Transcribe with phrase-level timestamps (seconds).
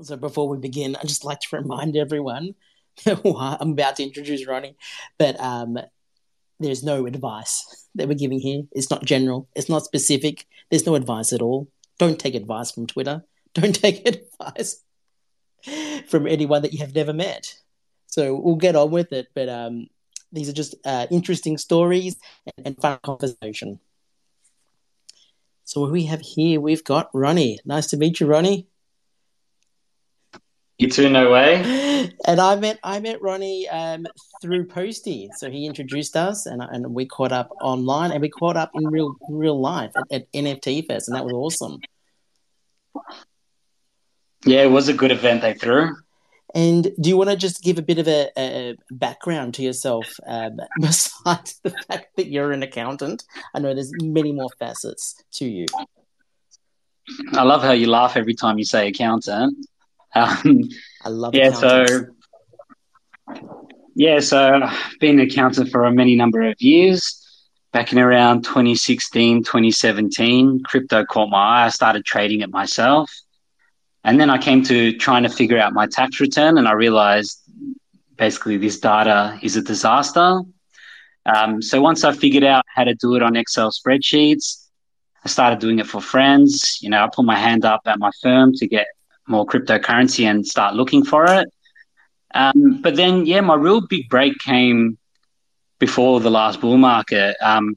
[0.00, 2.54] So before we begin, I'd just like to remind everyone
[3.04, 3.20] that
[3.60, 4.74] I'm about to introduce Rony,
[5.18, 5.78] but um,
[6.60, 8.62] there's no advice that we're giving here.
[8.72, 9.48] It's not general.
[9.54, 10.46] It's not specific.
[10.70, 11.68] There's no advice at all.
[11.98, 13.24] Don't take advice from Twitter.
[13.54, 14.82] Don't take advice
[16.06, 17.54] from anyone that you have never met.
[18.06, 19.28] So we'll get on with it.
[19.34, 19.88] But um,
[20.32, 22.16] these are just uh, interesting stories
[22.56, 23.80] and, and fun conversation.
[25.64, 27.58] So what we have here, we've got Rony.
[27.64, 28.66] Nice to meet you, Rony.
[30.78, 32.12] You too, no way.
[32.26, 34.06] And I met I met Rony um,
[34.40, 38.56] through Posty, so he introduced us, and and we caught up online, and we caught
[38.56, 41.80] up in real real life at, at NFT Fest, and that was awesome.
[44.44, 45.96] Yeah, it was a good event they threw.
[46.54, 50.06] And do you want to just give a bit of a, a background to yourself,
[50.26, 53.24] um, besides the fact that you're an accountant?
[53.54, 55.66] I know there's many more facets to you.
[57.32, 59.56] I love how you laugh every time you say accountant.
[60.14, 60.68] Um,
[61.04, 61.84] I love yeah, so
[63.94, 67.24] yeah, so I've been an accountant for a many number of years.
[67.72, 71.66] Back in around 2016, 2017, crypto caught my eye.
[71.66, 73.12] I started trading it myself.
[74.04, 77.42] And then I came to trying to figure out my tax return, and I realized
[78.16, 80.42] basically this data is a disaster.
[81.26, 84.64] Um, so once I figured out how to do it on Excel spreadsheets,
[85.24, 86.78] I started doing it for friends.
[86.80, 88.86] You know, I put my hand up at my firm to get
[89.28, 91.48] more cryptocurrency and start looking for it.
[92.34, 94.98] Um, but then, yeah, my real big break came
[95.78, 97.36] before the last bull market.
[97.40, 97.76] Um,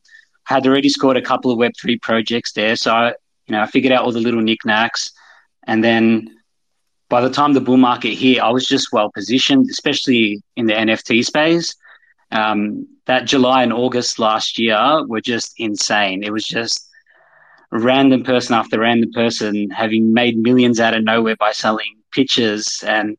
[0.50, 2.76] I had already scored a couple of Web3 projects there.
[2.76, 3.08] So, I,
[3.48, 5.12] you know, I figured out all the little knickknacks.
[5.68, 6.36] And then
[7.10, 10.74] by the time the bull market hit, I was just well positioned, especially in the
[10.74, 11.76] NFT space.
[12.32, 16.24] Um, that July and August last year were just insane.
[16.24, 16.88] It was just
[17.72, 23.18] random person after random person having made millions out of nowhere by selling pitches and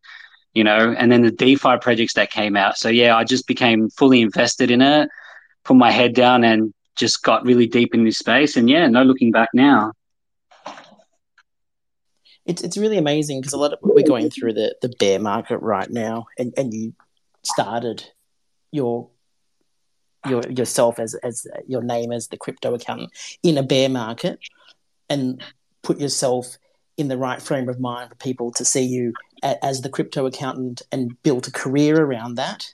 [0.52, 2.76] you know and then the defi projects that came out.
[2.76, 5.08] So yeah i just became fully invested in it
[5.64, 8.56] put my head down and just got really deep in this space.
[8.56, 9.92] And yeah no looking back now.
[12.44, 15.58] It's it's really amazing because a lot of we're going through the the bear market
[15.58, 16.92] right now and and you
[17.44, 18.04] started
[18.70, 19.08] your
[20.28, 23.10] your yourself as as your name as the crypto accountant
[23.42, 24.38] in a bear market
[25.08, 25.42] and
[25.82, 26.58] put yourself
[26.96, 29.12] in the right frame of mind for people to see you
[29.42, 32.72] as the crypto accountant and build a career around that.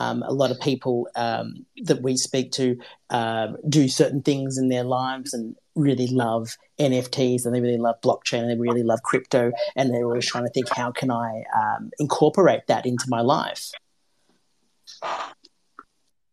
[0.00, 2.78] Um, a lot of people um, that we speak to
[3.10, 8.00] uh, do certain things in their lives and really love NFTs and they really love
[8.00, 11.44] blockchain and they really love crypto and they're always trying to think, how can I
[11.54, 13.70] um, incorporate that into my life?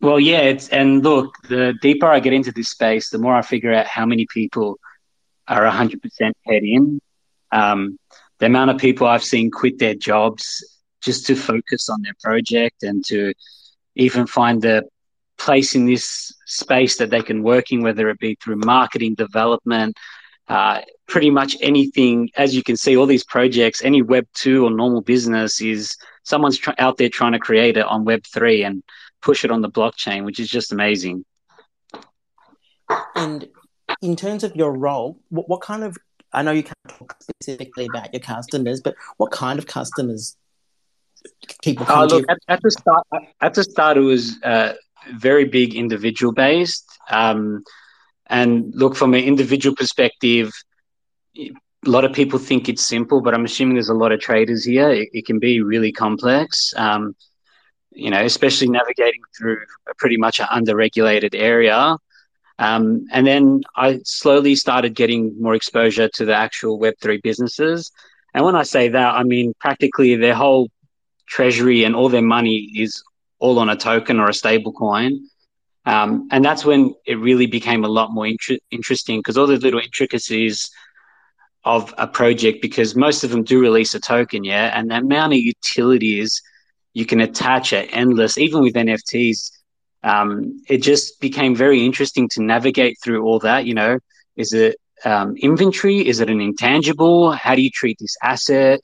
[0.01, 3.41] Well, yeah, it's and look, the deeper I get into this space, the more I
[3.41, 4.79] figure out how many people
[5.47, 5.99] are 100%
[6.45, 7.01] head in.
[7.51, 7.99] Um,
[8.37, 10.63] the amount of people I've seen quit their jobs
[11.01, 13.33] just to focus on their project and to
[13.95, 14.87] even find the
[15.37, 19.97] place in this space that they can work in, whether it be through marketing, development,
[20.47, 22.29] uh, pretty much anything.
[22.37, 26.57] As you can see, all these projects, any Web two or normal business is someone's
[26.57, 28.83] tr- out there trying to create it on Web three and
[29.21, 31.25] push it on the blockchain, which is just amazing.
[33.15, 33.47] And
[34.01, 35.97] in terms of your role, what, what kind of
[36.31, 40.35] I know you can't talk specifically about your customers, but what kind of customers
[41.63, 42.31] people come uh, look, to?
[42.31, 43.07] At, at, the start,
[43.41, 44.73] at the start, it was uh,
[45.13, 46.85] very big individual based.
[47.09, 47.63] Um,
[48.27, 50.51] and look, from an individual perspective,
[51.37, 51.51] a
[51.85, 54.91] lot of people think it's simple, but I'm assuming there's a lot of traders here.
[54.91, 56.73] It, it can be really complex.
[56.75, 57.15] Um,
[57.91, 59.57] you know, especially navigating through
[59.89, 61.97] a pretty much an under-regulated area.
[62.59, 67.91] Um, and then I slowly started getting more exposure to the actual Web3 businesses.
[68.33, 70.69] And when I say that, I mean practically their whole
[71.27, 73.01] treasury and all their money is
[73.39, 75.25] all on a token or a stable coin.
[75.85, 79.57] Um, and that's when it really became a lot more inter- interesting because all the
[79.57, 80.69] little intricacies
[81.63, 85.33] of a project, because most of them do release a token, yeah, and the amount
[85.33, 86.41] of utilities
[86.93, 89.51] you can attach are endless, even with NFTs.
[90.03, 93.65] Um, it just became very interesting to navigate through all that.
[93.65, 93.99] You know,
[94.35, 96.07] is it um, inventory?
[96.07, 97.31] Is it an intangible?
[97.31, 98.79] How do you treat this asset?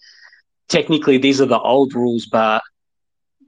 [0.68, 2.62] Technically, these are the old rules, but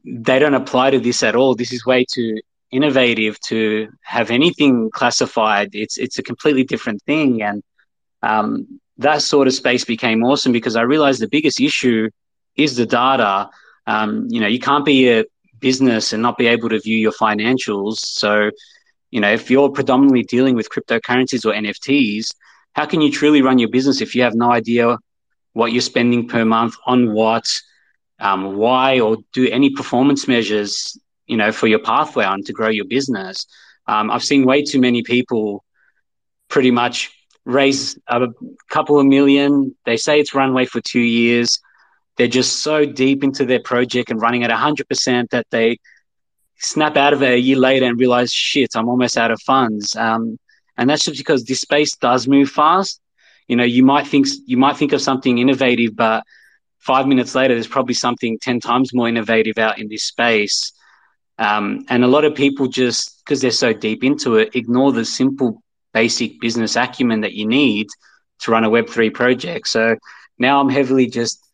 [0.06, 1.56] they don't apply to this at all.
[1.56, 2.38] This is way too
[2.72, 5.70] innovative to have anything classified.
[5.74, 7.64] It's it's a completely different thing, and
[8.24, 12.10] um, that sort of space became awesome because I realized the biggest issue
[12.56, 13.50] is the data.
[13.88, 15.26] Um, you know, you can't be a
[15.60, 17.98] business and not be able to view your financials.
[17.98, 18.52] So,
[19.10, 22.28] you know, if you're predominantly dealing with cryptocurrencies or NFTs,
[22.74, 24.98] how can you truly run your business if you have no idea
[25.54, 27.60] what you're spending per month on what,
[28.20, 32.70] um, why, or do any performance measures, you know, for your pathway on to grow
[32.70, 33.48] your business.
[33.88, 35.64] Um, I've seen way too many people
[36.50, 37.12] pretty much
[37.46, 38.28] raise a
[38.70, 39.76] couple of million.
[39.86, 41.58] They say it's runway for two years.
[42.18, 45.78] They're just so deep into their project and running at 100% that they
[46.60, 49.96] snap out of it a year later and realize, shit, I'm almost out of funds.
[49.96, 50.40] Um,
[50.78, 53.00] and that's just because this space does move fast.
[53.48, 56.24] You know, you might think you might think of something innovative, but
[56.80, 60.72] five minutes later, there's probably something ten times more innovative out in this space.
[61.40, 65.06] Um, and a lot of people just because they're so deep into it, ignore the
[65.06, 65.62] simple,
[65.94, 67.88] basic business acumen that you need
[68.40, 69.68] to run a Web three project.
[69.68, 69.96] So
[70.38, 71.47] now I'm heavily just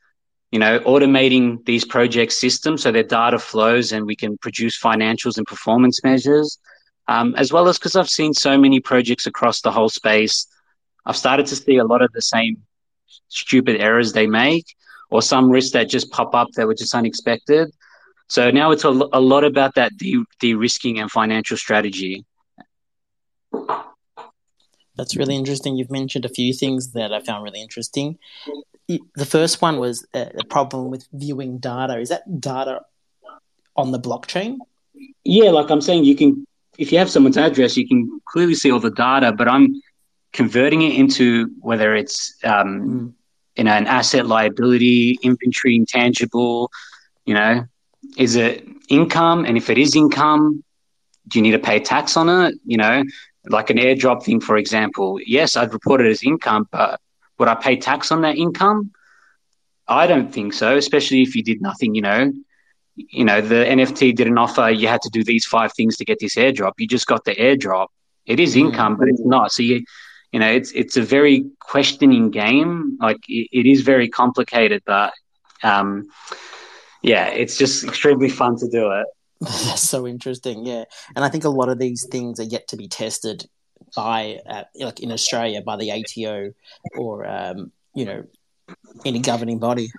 [0.53, 5.39] you know, automating these project systems so their data flows and we can produce financials
[5.39, 6.60] and performance measures,
[7.07, 10.45] um, as well as because I've seen so many projects across the whole space,
[11.07, 12.62] I've started to see a lot of the same
[13.29, 14.67] stupid errors they make
[15.10, 17.72] or some risks that just pop up that were just unexpected.
[18.27, 22.25] So now it's a, a lot about that de- de-risking and financial strategy.
[24.95, 25.77] That's really interesting.
[25.77, 28.19] You've mentioned a few things that I found really interesting
[28.88, 32.00] the first one was a, problem with viewing data.
[32.00, 32.82] Is that data
[33.75, 34.58] on the blockchain?
[35.24, 36.46] Yeah, like I'm saying, you can
[36.78, 39.82] if you have someone's address, you can clearly see all the data, but I'm
[40.32, 43.13] converting it into whether it's um, mm.
[43.56, 46.72] you know an asset, liability, inventory, intangible.
[47.25, 47.66] You know,
[48.18, 49.46] is it income?
[49.46, 50.63] And if it is income,
[51.28, 52.56] do you need to pay tax on it?
[52.66, 53.04] You know,
[53.46, 55.20] like an airdrop thing, for example.
[55.25, 57.00] Yes, I'd report it as income, but
[57.40, 58.92] would I pay tax on that income?
[59.88, 62.32] I don't think so, especially if you did nothing, you know.
[62.96, 66.20] You know, the NFT didn't offer you had to do these five things to get
[66.20, 66.74] this airdrop.
[66.78, 67.88] You just got the airdrop.
[68.25, 68.62] It is mm.
[68.62, 69.52] income, but it's not.
[69.52, 69.84] So you
[70.32, 72.98] you know, it's it's a very questioning game.
[73.00, 75.13] Like it, it is very complicated, but
[75.63, 76.08] um,
[77.02, 79.06] yeah, it's just extremely fun to do it.
[79.42, 80.86] That's so interesting, yeah.
[81.16, 83.46] And I think a lot of these things are yet to be tested
[83.95, 86.53] by uh, like in Australia by the ATO
[86.97, 88.23] or um, you know
[89.05, 89.89] any governing body?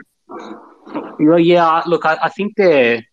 [1.18, 1.82] Well, yeah.
[1.86, 3.04] Look, I, I, think they're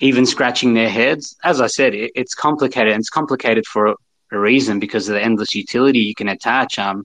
[0.00, 1.36] even scratching their heads.
[1.44, 3.94] As I said, it, it's complicated, and it's complicated for a,
[4.32, 6.78] a, reason because of the endless utility you can attach.
[6.78, 7.02] Um,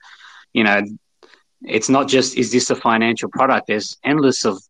[0.54, 0.82] you know,
[1.64, 3.68] it's not just is this a financial product.
[3.68, 4.62] There's endless of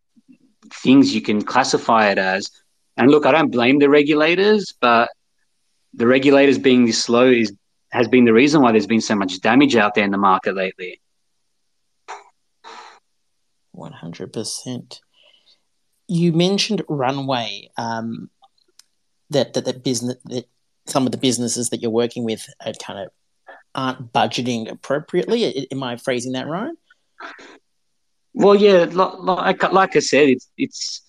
[0.71, 2.50] things you can classify it as.
[2.97, 5.09] And look, I don't blame the regulators, but
[5.93, 7.53] the regulators being this slow is
[7.96, 10.56] has been the reason why there's been so much damage out there in the market
[10.56, 11.00] lately.
[13.75, 15.00] 100%.
[16.08, 18.30] You mentioned Runway, um,
[19.30, 20.46] that, that, that business, that
[20.86, 23.12] some of the businesses that you're working with are kind of
[23.74, 25.68] aren't budgeting appropriately.
[25.72, 26.75] Am I phrasing that right?
[28.34, 31.02] Well, yeah, like, like I said, it's, it's,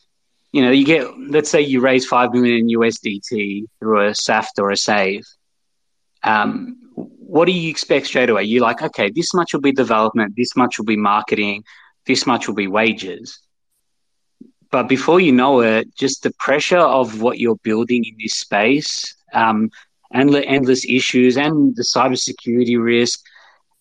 [0.52, 4.71] you know, you get, let's say you raise 5 million USDT through a SAFT or
[4.71, 5.25] a SAFE
[6.26, 8.45] um, what do you expect straight away?
[8.45, 11.64] You're like, okay, this much will be development, this much will be marketing,
[12.06, 13.40] this much will be wages.
[14.71, 19.14] But before you know it, just the pressure of what you're building in this space,
[19.33, 19.71] um,
[20.12, 23.21] and the endless issues and the cybersecurity risk,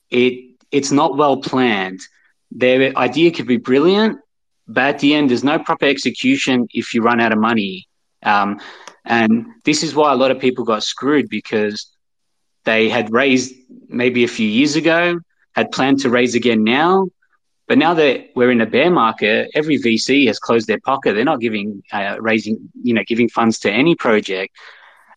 [0.09, 2.01] it it's not well planned.
[2.51, 4.19] Their idea could be brilliant,
[4.67, 7.87] but at the end, there's no proper execution if you run out of money.
[8.23, 8.59] Um,
[9.05, 11.94] and this is why a lot of people got screwed because
[12.65, 13.53] they had raised
[13.87, 15.19] maybe a few years ago,
[15.53, 17.07] had planned to raise again now.
[17.67, 21.13] But now that we're in a bear market, every VC has closed their pocket.
[21.13, 24.55] They're not giving, uh, raising, you know, giving funds to any project.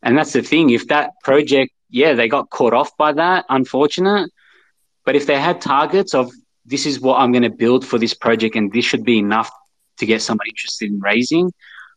[0.02, 0.70] And that's the thing.
[0.70, 4.30] If that project, yeah, they got caught off by that, unfortunate.
[5.04, 6.30] But if they had targets of
[6.64, 9.50] this is what I'm going to build for this project and this should be enough
[9.98, 11.52] to get someone interested in raising,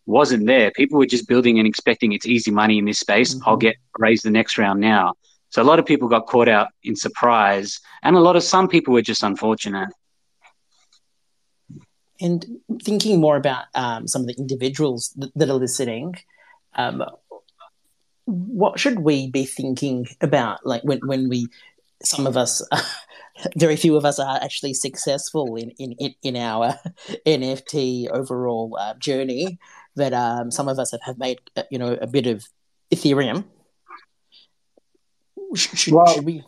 [0.05, 0.71] wasn't there.
[0.71, 3.35] People were just building and expecting it's easy money in this space.
[3.35, 3.49] Mm-hmm.
[3.49, 5.13] I'll get raised the next round now.
[5.51, 8.69] So a lot of people got caught out in surprise, and a lot of some
[8.69, 9.89] people were just unfortunate.
[12.21, 12.45] And
[12.81, 16.15] thinking more about um, some of the individuals that, are listening,
[16.75, 17.03] um,
[18.25, 20.65] what should we be thinking about?
[20.65, 21.47] Like when, when we,
[22.01, 22.65] some of us,
[23.57, 26.75] very few of us are actually successful in in, in our
[27.27, 29.59] NFT overall uh, journey,
[29.97, 32.45] but um, some of us have, have made uh, you know a bit of
[32.89, 33.43] Ethereum
[35.55, 36.43] should, well, should we?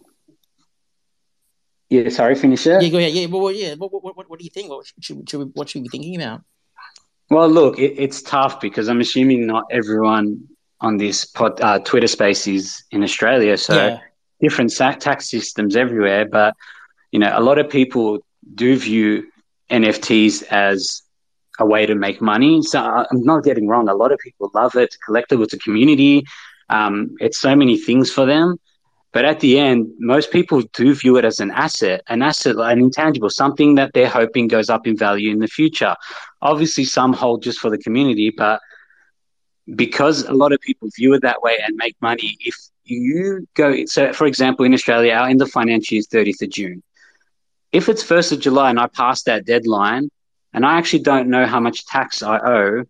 [1.89, 2.81] Yeah, sorry, finish it.
[2.81, 3.13] Yeah, go ahead.
[3.13, 3.75] Yeah, well, yeah.
[3.75, 4.69] What, what, what, what do you think?
[4.69, 6.41] What should, should we, what should we be thinking about?
[7.29, 10.47] Well, look, it, it's tough because I'm assuming not everyone
[10.81, 13.99] on this pod, uh, Twitter space is in Australia, so yeah.
[14.41, 16.25] different tax systems everywhere.
[16.25, 16.55] But
[17.11, 19.27] you know, a lot of people do view
[19.69, 21.03] NFTs as
[21.59, 22.61] a way to make money.
[22.61, 23.87] So uh, I'm not getting wrong.
[23.87, 24.83] A lot of people love it.
[24.83, 25.43] It's collectible.
[25.43, 26.23] It's a community.
[26.69, 28.57] Um, it's so many things for them.
[29.13, 32.79] But at the end, most people do view it as an asset, an asset, an
[32.79, 35.95] intangible, something that they're hoping goes up in value in the future.
[36.41, 38.59] Obviously, some hold just for the community, but
[39.75, 43.85] because a lot of people view it that way and make money, if you go,
[43.85, 46.83] so for example, in Australia, our end of financial year is 30th of June.
[47.71, 50.09] If it's 1st of July and I pass that deadline
[50.53, 52.83] and I actually don't know how much tax I owe,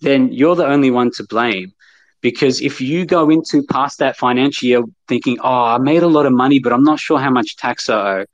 [0.00, 1.72] then you're the only one to blame
[2.20, 6.26] because if you go into past that financial year thinking, oh, I made a lot
[6.26, 8.24] of money, but I'm not sure how much tax I owe,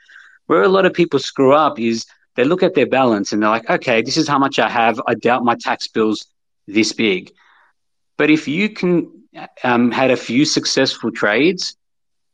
[0.47, 3.51] where a lot of people screw up is they look at their balance and they're
[3.51, 5.01] like, okay, this is how much I have.
[5.07, 6.27] I doubt my tax bill's
[6.66, 7.33] this big.
[8.16, 9.11] But if you can
[9.64, 11.77] um, had a few successful trades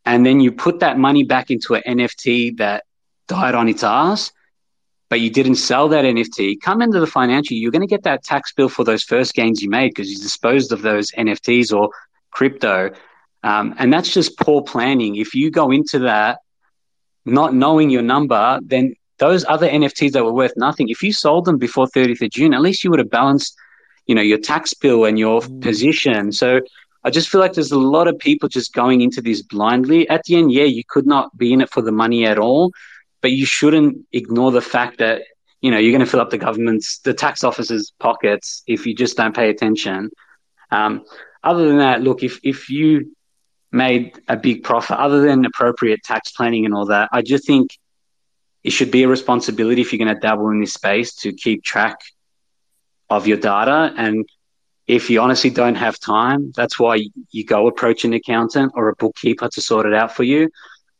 [0.04, 2.84] and then you put that money back into an NFT that
[3.26, 4.32] died on its ass,
[5.09, 8.23] but you didn't sell that NFT, come into the financial, you're going to get that
[8.23, 11.90] tax bill for those first gains you made because you disposed of those NFTs or
[12.31, 12.90] crypto.
[13.42, 15.16] Um, and that's just poor planning.
[15.16, 16.38] If you go into that
[17.25, 21.47] not knowing your number, then those other NFTs that were worth nothing, if you sold
[21.47, 23.57] them before 30th of June, at least you would have balanced,
[24.07, 25.61] you know, your tax bill and your mm.
[25.62, 26.33] position.
[26.33, 26.61] So
[27.05, 30.09] I just feel like there's a lot of people just going into this blindly.
[30.09, 32.73] At the end, yeah, you could not be in it for the money at all
[33.20, 35.22] but you shouldn't ignore the fact that
[35.61, 38.94] you know you're going to fill up the government's the tax office's pockets if you
[38.94, 40.11] just don't pay attention.
[40.70, 41.04] Um,
[41.42, 43.14] other than that look if if you
[43.70, 47.70] made a big profit other than appropriate tax planning and all that i just think
[48.64, 51.62] it should be a responsibility if you're going to dabble in this space to keep
[51.62, 52.00] track
[53.09, 53.94] of your data.
[53.96, 54.28] And
[54.87, 56.98] if you honestly don't have time that's why
[57.31, 60.50] you go approach an accountant or a bookkeeper to sort it out for you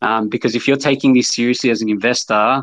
[0.02, 2.62] um, because if you're taking this seriously as an investor,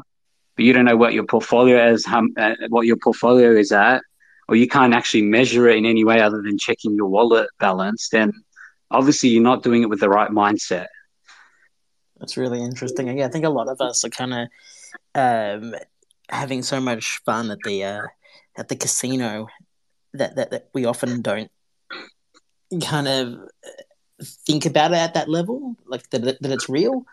[0.56, 4.02] but you don't know what your portfolio is, how, uh, what your portfolio is at,
[4.48, 8.10] or you can't actually measure it in any way other than checking your wallet balance,
[8.10, 8.32] then
[8.92, 10.88] obviously you're not doing it with the right mindset.
[12.20, 13.18] That's really interesting.
[13.18, 14.48] Yeah, I think a lot of us are kind of
[15.16, 15.76] um,
[16.30, 18.08] having so much fun at the uh,
[18.58, 19.48] at the casino
[20.14, 21.52] that, that that we often don't
[22.82, 23.40] kind of
[24.22, 27.06] think about it at that level, like that that it's real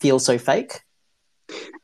[0.00, 0.80] feel so fake?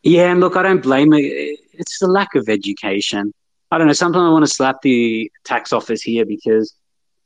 [0.03, 1.59] Yeah, and look, I don't blame it.
[1.73, 3.33] It's the lack of education.
[3.71, 3.93] I don't know.
[3.93, 6.75] Sometimes I want to slap the tax office here because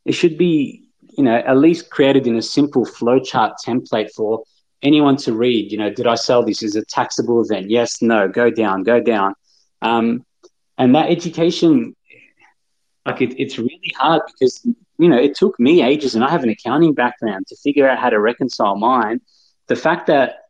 [0.05, 4.45] it should be, you know, at least created in a simple flowchart template for
[4.83, 5.73] anyone to read.
[5.73, 6.63] You know, did I sell this?
[6.63, 7.71] Is a taxable event?
[7.71, 9.35] Yes, no, go down, go down.
[9.83, 10.25] Um,
[10.79, 11.95] and that education,
[13.05, 14.65] like it, it's really hard because
[14.99, 17.99] you know it took me ages, and I have an accounting background to figure out
[17.99, 19.21] how to reconcile mine.
[19.67, 20.45] The fact that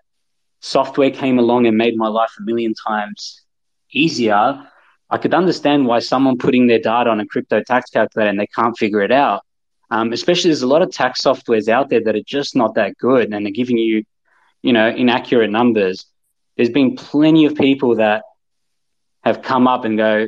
[0.61, 3.43] software came along and made my life a million times
[3.93, 4.67] easier,
[5.11, 8.47] I could understand why someone putting their data on a crypto tax calculator and they
[8.49, 9.43] can't figure it out.
[9.91, 12.99] Um, especially there's a lot of tax softwares out there that are just not that
[12.99, 14.05] good and they're giving you,
[14.63, 16.05] you know, inaccurate numbers.
[16.57, 18.25] There's been plenty of people that
[19.25, 20.27] have come up and go,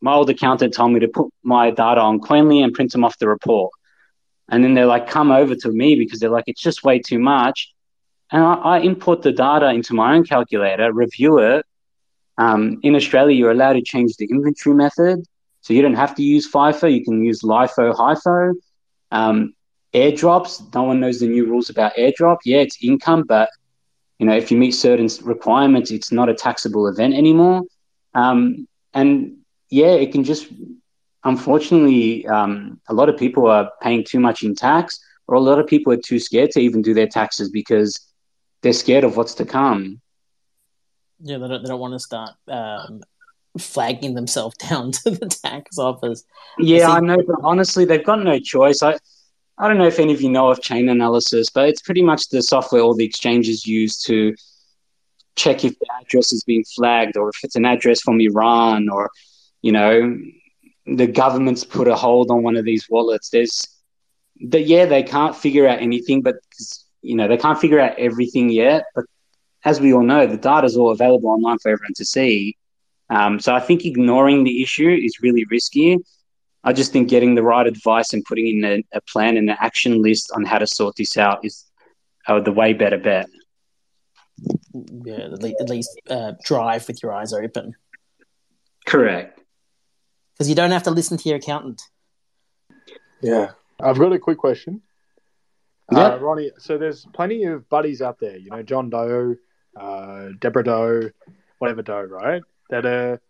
[0.00, 3.18] my old accountant told me to put my data on Koinly and print them off
[3.18, 3.70] the report.
[4.48, 7.18] And then they're like, come over to me because they're like, it's just way too
[7.18, 7.72] much
[8.32, 11.64] and I, I import the data into my own calculator, review it.
[12.38, 15.24] Um, in Australia, you're allowed to change the inventory method.
[15.60, 18.54] So you don't have to use FIFO, you can use LIFO, HIFO.
[19.12, 19.54] Um,
[19.94, 22.38] airdrops, no one knows the new rules about airdrop.
[22.44, 23.50] Yeah, it's income, but
[24.18, 27.62] you know, if you meet certain requirements, it's not a taxable event anymore.
[28.14, 30.48] Um, and yeah, it can just,
[31.24, 35.58] unfortunately, um, a lot of people are paying too much in tax, or a lot
[35.58, 38.11] of people are too scared to even do their taxes because
[38.62, 40.00] they're scared of what's to come.
[41.20, 43.02] Yeah, they don't, they don't want to start um,
[43.58, 46.24] flagging themselves down to the tax office.
[46.58, 48.82] Yeah, I, I know, but honestly, they've got no choice.
[48.82, 48.96] I,
[49.58, 52.42] I don't know if any of you know of Chainalysis, but it's pretty much the
[52.42, 54.34] software all the exchanges use to
[55.36, 59.10] check if the address is being flagged or if it's an address from Iran or,
[59.62, 60.18] you know,
[60.86, 63.30] the government's put a hold on one of these wallets.
[63.30, 63.68] There's,
[64.40, 66.36] the, yeah, they can't figure out anything, but
[67.02, 69.04] you know, they can't figure out everything yet, but
[69.64, 72.56] as we all know, the data is all available online for everyone to see.
[73.10, 75.98] Um, so I think ignoring the issue is really risky.
[76.64, 79.56] I just think getting the right advice and putting in a, a plan and an
[79.60, 81.64] action list on how to sort this out is
[82.26, 83.26] uh, the way better bet.
[84.72, 85.28] Yeah,
[85.60, 87.74] at least uh, drive with your eyes open.
[88.86, 89.40] Correct.
[90.34, 91.82] Because you don't have to listen to your accountant.
[93.20, 93.50] Yeah.
[93.80, 94.82] I've got a quick question.
[95.90, 96.50] Yeah, uh, Rony.
[96.58, 98.36] So there's plenty of buddies out there.
[98.36, 99.36] You know, John Doe,
[99.76, 101.10] uh, Deborah Doe,
[101.58, 102.42] whatever Doe, right?
[102.72, 103.20] that are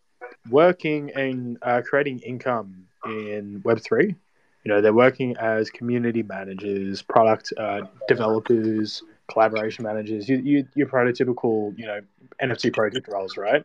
[0.51, 4.15] working and uh, creating income in Web three.
[4.65, 10.29] You know, they're working as community managers, product uh, developers, collaboration managers.
[10.29, 12.01] You, you, your prototypical, you know,
[12.41, 13.65] NFT project roles, right?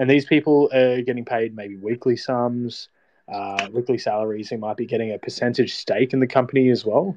[0.00, 2.88] And these people are getting paid maybe weekly sums,
[3.32, 4.48] uh, weekly salaries.
[4.48, 7.16] They might be getting a percentage stake in the company as well.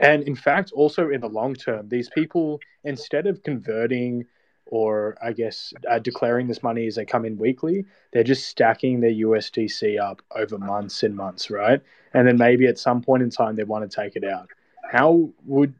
[0.00, 4.26] And in fact, also in the long term, these people, instead of converting
[4.66, 9.00] or I guess uh, declaring this money as they come in weekly, they're just stacking
[9.00, 11.80] their USDC up over months and months, right?
[12.14, 14.48] And then maybe at some point in time they want to take it out.
[14.90, 15.74] How would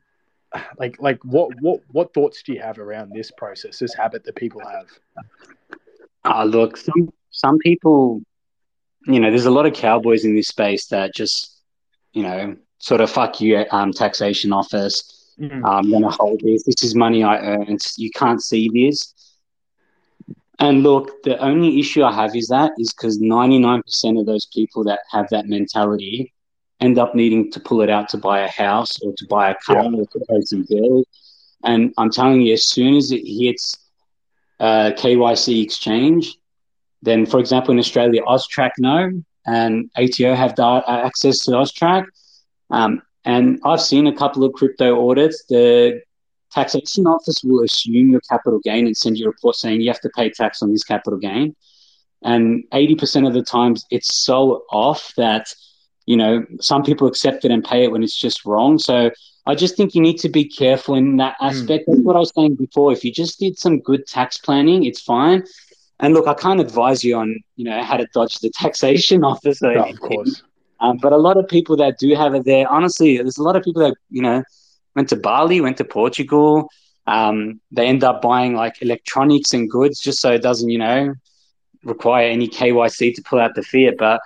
[0.79, 4.37] like like what what what thoughts do you have around this process, this habit that
[4.37, 4.88] people have?
[6.25, 8.20] Uh, look, some some people,
[9.07, 11.62] you know, there's a lot of cowboys in this space that just,
[12.12, 15.64] you know, sort of fuck you, um, taxation office Mm-hmm.
[15.66, 16.64] I'm going to hold this.
[16.64, 17.85] This is money I earned.
[17.97, 19.14] You can't see this.
[20.59, 24.85] And look, the only issue I have is that is because 99% of those people
[24.85, 26.33] that have that mentality
[26.81, 29.55] end up needing to pull it out to buy a house or to buy a
[29.55, 29.99] car yeah.
[29.99, 31.07] or to pay some bills.
[31.64, 33.79] And I'm telling you, as soon as it hits
[34.61, 36.37] uh, KYC exchange,
[37.03, 39.11] then, for example, in Australia, Austrac no,
[39.47, 42.07] and ATO have da- access to Austrac.
[42.73, 45.45] Um, and I've seen a couple of crypto audits.
[45.49, 46.03] The
[46.51, 50.01] taxation office will assume your capital gain and send you a report saying you have
[50.01, 51.55] to pay tax on this capital gain.
[52.23, 55.53] And 80% of the times it's so off that,
[56.07, 58.79] you know, some people accept it and pay it when it's just wrong.
[58.79, 59.11] So
[59.47, 61.47] I just think you need to be careful in that hmm.
[61.47, 61.89] aspect.
[61.89, 61.95] Mm.
[61.95, 62.93] That's what I was saying before.
[62.93, 65.45] If you just did some good tax planning, it's fine.
[66.01, 69.63] And look, I can't advise you on, you know, how to dodge the taxation office.
[69.63, 70.43] No, of course.
[70.83, 73.55] Um, but a lot of people that do have it there, honestly, there's a lot
[73.55, 74.42] of people that, you know,
[74.97, 76.68] went to Bali, went to Portugal.
[77.07, 81.14] Um, they end up buying like electronics and goods just so it doesn't, you know,
[81.85, 83.97] require any KYC to pull out the fiat.
[83.97, 84.21] But,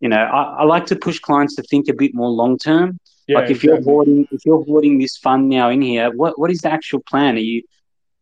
[0.00, 2.98] you know, I, I like to push clients to think a bit more long term.
[3.28, 3.68] Yeah, like if exactly.
[3.68, 6.98] you're hoarding, if you're hoarding this fund now in here, what what is the actual
[7.00, 7.36] plan?
[7.36, 7.62] Are you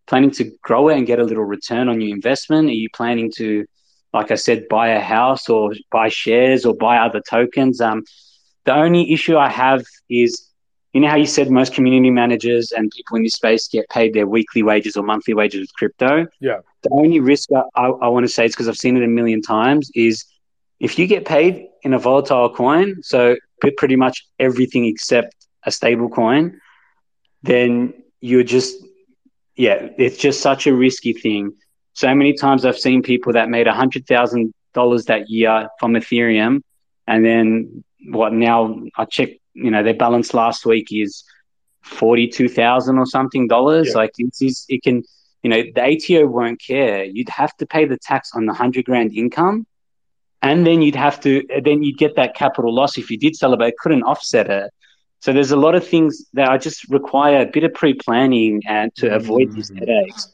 [0.07, 2.69] planning to grow it and get a little return on your investment?
[2.69, 3.65] Are you planning to
[4.13, 7.81] like I said, buy a house or buy shares or buy other tokens.
[7.81, 8.05] Um,
[8.65, 10.49] the only issue I have is,
[10.93, 14.15] you know how you said most community managers and people in this space get paid
[14.15, 16.27] their weekly wages or monthly wages with crypto.
[16.41, 16.61] Yeah.
[16.83, 19.09] The only risk I, I, I want to say is because I've seen it a
[19.09, 20.25] million times is
[20.81, 23.37] if you get paid in a volatile coin, so
[23.77, 26.61] pretty much everything except a stable coin,
[27.43, 28.77] then you're just
[29.57, 31.53] yeah, it's just such a risky thing
[31.99, 35.95] so many times I've seen people that made a hundred thousand dollars that year from
[35.95, 36.63] Ethereum,
[37.09, 38.81] and then what now?
[38.97, 41.25] I checked, you know, their balance last week is
[41.83, 43.89] forty two thousand or something dollars.
[43.89, 43.97] Yeah.
[43.97, 45.03] Like it's, it can,
[45.43, 47.03] you know, the ATO won't care.
[47.03, 49.67] You'd have to pay the tax on the hundred grand income,
[50.41, 53.55] and then you'd have to, then you'd get that capital loss if you did sell
[53.55, 54.71] it, but it couldn't offset it.
[55.19, 58.63] So there's a lot of things that I just require a bit of pre planning
[58.69, 59.55] and to avoid mm.
[59.55, 60.33] these headaches.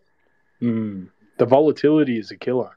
[0.61, 2.77] Mm the volatility is a killer.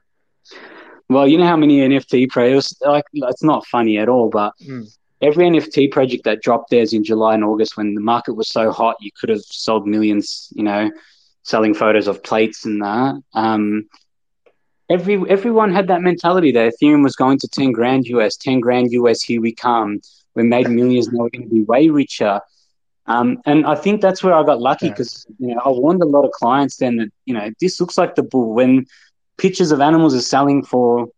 [1.08, 4.86] Well, you know how many NFT projects like it's not funny at all, but mm.
[5.22, 8.70] every NFT project that dropped theirs in July and August when the market was so
[8.70, 10.90] hot, you could have sold millions, you know,
[11.44, 13.22] selling photos of plates and that.
[13.32, 13.88] Um,
[14.90, 18.92] every everyone had that mentality that Ethereum was going to ten grand US, ten grand
[18.92, 20.00] US, here we come.
[20.34, 22.40] We made millions, now we're going to be way richer.
[23.08, 26.06] Um, and I think that's where I got lucky because you know I warned a
[26.06, 28.86] lot of clients then that you know this looks like the bull when
[29.38, 31.08] pictures of animals are selling for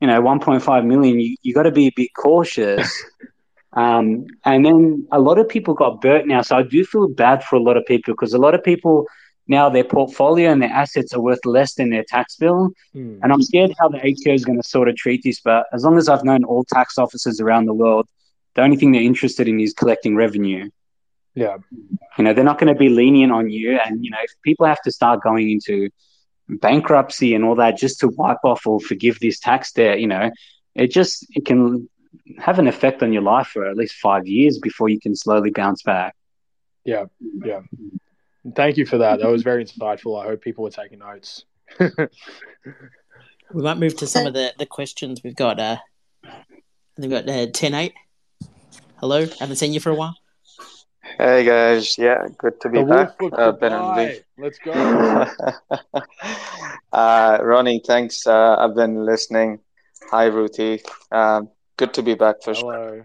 [0.00, 1.18] you know 1.5 million.
[1.18, 2.92] You you got to be a bit cautious.
[3.72, 7.42] um, and then a lot of people got burnt now, so I do feel bad
[7.42, 9.06] for a lot of people because a lot of people
[9.48, 12.70] now their portfolio and their assets are worth less than their tax bill.
[12.94, 13.20] Mm.
[13.22, 15.40] And I'm scared how the ATO is going to sort of treat this.
[15.40, 18.06] But as long as I've known all tax officers around the world,
[18.54, 20.68] the only thing they're interested in is collecting revenue.
[21.38, 21.58] Yeah.
[22.18, 23.78] You know, they're not going to be lenient on you.
[23.78, 25.88] And, you know, if people have to start going into
[26.48, 30.32] bankruptcy and all that just to wipe off or forgive this tax debt, you know,
[30.74, 31.88] it just it can
[32.38, 35.50] have an effect on your life for at least five years before you can slowly
[35.50, 36.16] bounce back.
[36.84, 37.04] Yeah.
[37.44, 37.60] Yeah.
[38.56, 39.20] Thank you for that.
[39.20, 40.20] That was very insightful.
[40.20, 41.44] I hope people were taking notes.
[41.78, 41.88] we
[43.52, 45.22] might move to some of the, the questions.
[45.22, 45.76] We've got uh
[46.96, 47.92] we've got uh, 10 8.
[48.96, 50.16] Hello, haven't seen you for a while.
[51.16, 53.12] Hey guys, yeah, good to be the back.
[53.32, 54.72] Uh, ben and Let's go.
[56.92, 58.26] uh, Rony, thanks.
[58.26, 59.60] Uh, I've been listening.
[60.10, 60.82] Hi, Ruthie.
[61.10, 62.54] Um, good to be back for Hello.
[62.54, 63.04] sure.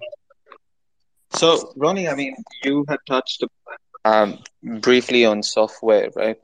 [1.33, 3.43] So, Rony, I mean, you had touched
[4.03, 4.39] um,
[4.81, 6.37] briefly on software, right?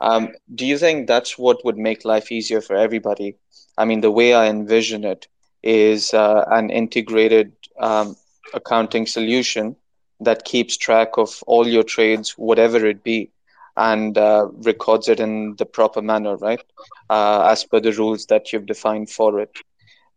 [0.00, 3.36] Um, do you think that's what would make life easier for everybody?
[3.76, 5.26] I mean, the way I envision it
[5.62, 8.16] is uh, an integrated um,
[8.52, 9.76] accounting solution
[10.24, 13.30] that keeps track of all your trades, whatever it be,
[13.76, 16.62] and uh, records it in the proper manner, right?
[17.10, 19.50] Uh, as per the rules that you've defined for it.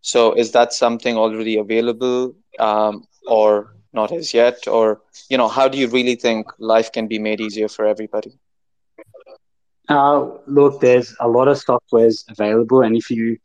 [0.02, 4.68] So, is that something already available, um, or not as yet?
[4.68, 8.38] Or, you know, how do you really think life can be made easier for everybody?
[9.90, 13.38] Uh, look, there's a lot of softwares available, and if you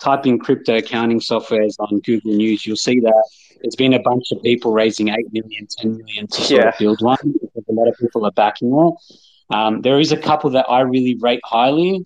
[0.00, 3.24] type in crypto accounting softwares on Google News, you'll see that
[3.62, 6.72] there's been a bunch of people raising 8 million, 10 million to yeah.
[6.78, 9.54] build one because a lot of people are backing it.
[9.54, 12.04] Um, there is a couple that I really rate highly,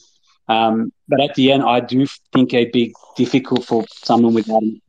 [0.48, 4.80] um, but at the end, I do think it'd be difficult for someone without a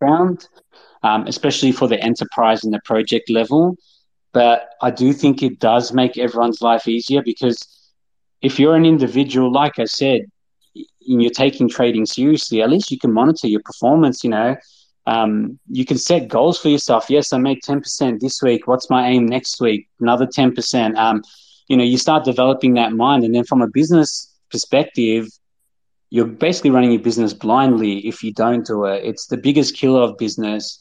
[0.00, 0.46] background,
[1.02, 3.76] um, especially for the enterprise and the project level.
[4.32, 7.66] But I do think it does make everyone's life easier because
[8.42, 10.26] if you're an individual, like I said,
[11.08, 14.24] and you're taking trading seriously, at least you can monitor your performance.
[14.24, 14.56] You know,
[15.06, 17.06] um, you can set goals for yourself.
[17.08, 18.66] Yes, I made 10% this week.
[18.66, 19.88] What's my aim next week?
[20.00, 20.96] Another 10%.
[20.96, 21.22] Um,
[21.68, 23.24] you know, you start developing that mind.
[23.24, 25.28] And then from a business perspective,
[26.10, 29.04] you're basically running your business blindly if you don't do it.
[29.04, 30.78] It's the biggest killer of business.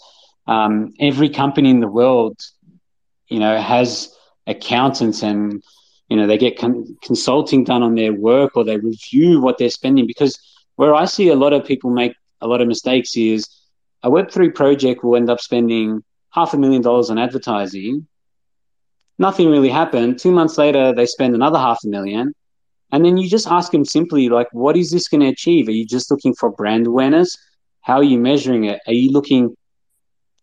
[0.48, 2.40] Um, every company in the world,
[3.28, 4.16] you know, has
[4.48, 5.64] accountants and,
[6.10, 9.70] you know, they get con- consulting done on their work or they review what they're
[9.70, 10.40] spending because
[10.76, 13.48] where I see a lot of people make a lot of mistakes is
[14.04, 18.08] a Web3 project will end up spending half a million dollars on advertising.
[19.18, 20.20] Nothing really happened.
[20.20, 22.34] Two months later, they spend another half a million.
[22.92, 25.68] And then you just ask them simply, like, what is this going to achieve?
[25.68, 27.38] Are you just looking for brand awareness?
[27.82, 28.80] How are you measuring it?
[28.88, 29.56] Are you looking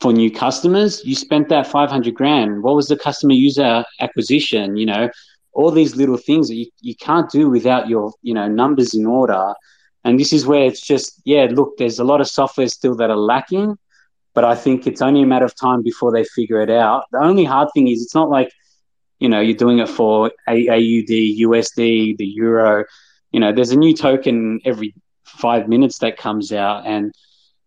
[0.00, 1.04] for new customers?
[1.04, 2.62] You spent that 500 grand.
[2.62, 4.76] What was the customer user acquisition?
[4.76, 5.08] You know,
[5.52, 9.06] all these little things that you, you can't do without your, you know, numbers in
[9.06, 9.54] order.
[10.04, 13.10] And this is where it's just, yeah, look, there's a lot of software still that
[13.10, 13.78] are lacking,
[14.34, 17.04] but I think it's only a matter of time before they figure it out.
[17.12, 18.50] The only hard thing is it's not like,
[19.18, 22.84] you know, you're doing it for AUD, USD, the euro.
[23.30, 27.12] You know, there's a new token every five minutes that comes out, and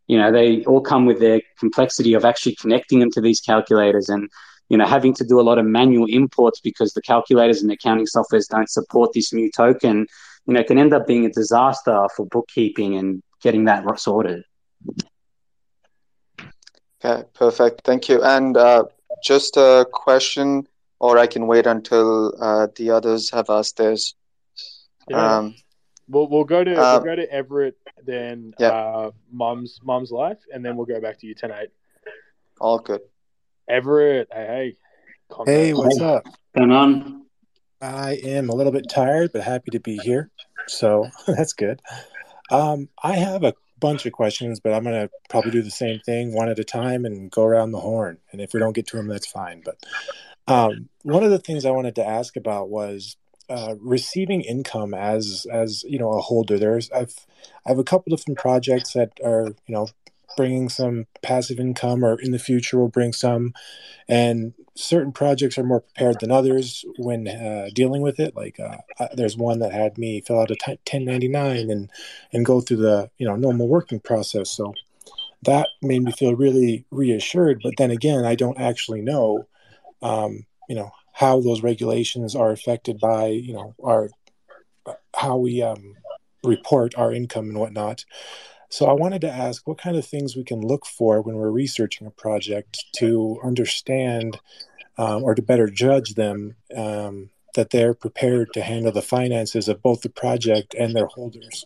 [0.07, 4.09] you know they all come with their complexity of actually connecting them to these calculators
[4.09, 4.29] and
[4.69, 8.05] you know having to do a lot of manual imports because the calculators and accounting
[8.05, 10.07] softwares don't support this new token
[10.45, 14.43] you know, can end up being a disaster for bookkeeping and getting that sorted.
[17.03, 17.81] Okay, perfect.
[17.83, 18.23] Thank you.
[18.23, 18.85] And uh,
[19.23, 20.67] just a question,
[20.99, 24.15] or I can wait until uh, the others have asked theirs.
[25.09, 25.37] Yeah.
[25.37, 25.55] Um,
[26.07, 28.69] we'll we'll go to we'll um, go to Everett, then yeah.
[28.69, 31.69] uh, Mom's Mom's life, and then we'll go back to you tonight.
[32.59, 33.01] All good.
[33.67, 34.75] Everett, hey,
[35.29, 36.23] hey, hey, what's up?
[36.55, 37.25] Going on?
[37.81, 40.29] I am a little bit tired, but happy to be here.
[40.67, 41.81] So that's good.
[42.51, 45.99] Um, I have a bunch of questions, but I'm going to probably do the same
[45.99, 48.19] thing one at a time and go around the horn.
[48.31, 49.63] And if we don't get to them, that's fine.
[49.65, 49.77] But
[50.47, 53.17] um, one of the things I wanted to ask about was
[53.49, 56.57] uh, receiving income as as you know a holder.
[56.57, 57.15] There's I've
[57.65, 59.87] I have a couple different projects that are you know
[60.35, 63.53] bringing some passive income or in the future will bring some.
[64.07, 68.35] And certain projects are more prepared than others when uh, dealing with it.
[68.35, 68.77] Like uh,
[69.15, 71.89] there's one that had me fill out a 1099 and
[72.33, 74.51] and go through the you know normal working process.
[74.51, 74.73] So
[75.43, 77.61] that made me feel really reassured.
[77.63, 79.47] But then again i don't actually know
[80.01, 84.09] um, you know how those regulations are affected by you know our
[85.15, 85.95] how we um,
[86.43, 88.05] report our income and whatnot
[88.69, 91.51] so I wanted to ask what kind of things we can look for when we're
[91.51, 94.39] researching a project to understand
[94.97, 99.81] um, or to better judge them um, that they're prepared to handle the finances of
[99.81, 101.65] both the project and their holders.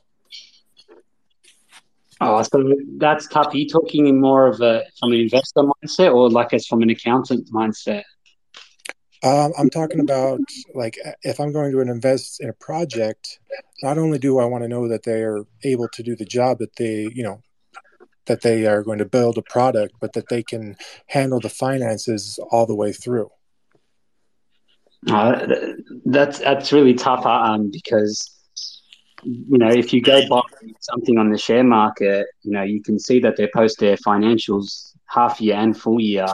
[2.22, 3.54] Oh, so that's tough.
[3.54, 6.82] Are you talking in more of a from an investor mindset or like as from
[6.82, 8.04] an accountant mindset?
[9.22, 10.40] Um, I'm talking about
[10.74, 13.40] like if I'm going to invest in a project,
[13.84, 16.60] not only do I want to know that they are able to do the job
[16.60, 17.42] that they, you know,
[18.28, 20.78] that they are going to build a product, but that they can
[21.08, 23.30] handle the finances all the way through.
[25.10, 25.46] Uh,
[26.06, 28.38] that's that's really tough um, because
[29.24, 30.42] you know if you go buy
[30.82, 34.94] something on the share market, you know you can see that they post their financials
[35.08, 36.28] half year and full year.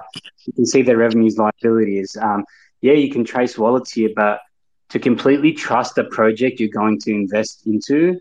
[0.45, 2.17] You can see their revenues, liabilities.
[2.21, 2.43] Um,
[2.85, 4.41] yeah, you can trace wallets here, but
[4.89, 8.19] to completely trust a project you're going to invest into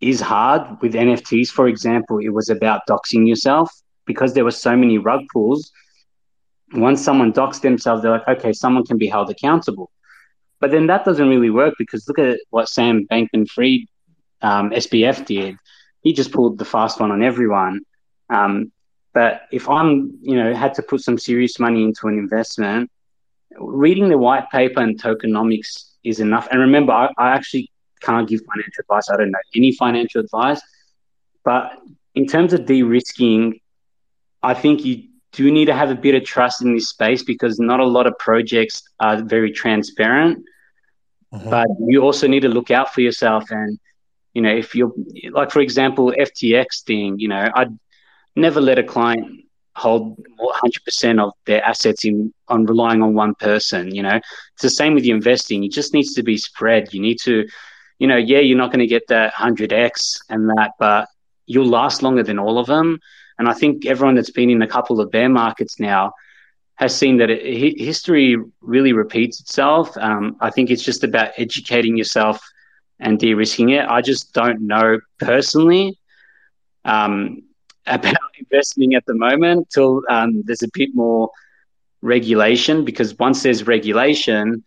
[0.00, 0.62] is hard.
[0.82, 3.70] With NFTs, for example, it was about doxing yourself
[4.04, 5.70] because there were so many rug pulls.
[6.72, 9.92] Once someone docs themselves, they're like, okay, someone can be held accountable.
[10.58, 13.86] But then that doesn't really work because look at what Sam Bankman Fried,
[14.42, 15.56] um, SBF, did.
[16.00, 17.82] He just pulled the fast one on everyone.
[18.28, 18.72] Um,
[19.12, 22.90] but if I'm, you know, had to put some serious money into an investment,
[23.58, 26.48] reading the white paper and tokenomics is enough.
[26.50, 29.10] And remember, I, I actually can't give financial advice.
[29.10, 30.60] I don't know any financial advice.
[31.44, 31.72] But
[32.14, 33.60] in terms of de-risking,
[34.42, 37.58] I think you do need to have a bit of trust in this space because
[37.58, 40.44] not a lot of projects are very transparent.
[41.32, 41.50] Mm-hmm.
[41.50, 43.50] But you also need to look out for yourself.
[43.50, 43.78] And,
[44.32, 44.92] you know, if you're
[45.32, 47.76] like, for example, FTX thing, you know, I'd
[48.36, 49.43] never let a client
[49.76, 54.16] hold 100% of their assets in on relying on one person you know?
[54.54, 55.64] It's the same with your investing.
[55.64, 56.92] It just needs to be spread.
[56.92, 57.46] You need to
[57.98, 61.08] you know yeah you're not going to get that 100x and that but
[61.46, 62.98] you'll last longer than all of them.
[63.38, 66.12] And i think everyone that's been in a couple of bear markets now
[66.76, 69.96] has seen that it, history really repeats itself.
[69.96, 72.40] Um, i think it's just about educating yourself
[73.00, 73.84] and de-risking it.
[73.88, 75.98] I just don't know personally
[76.84, 77.42] um,
[77.86, 81.30] about investing at the moment till um, there's a bit more
[82.02, 84.62] regulation because once there's regulation,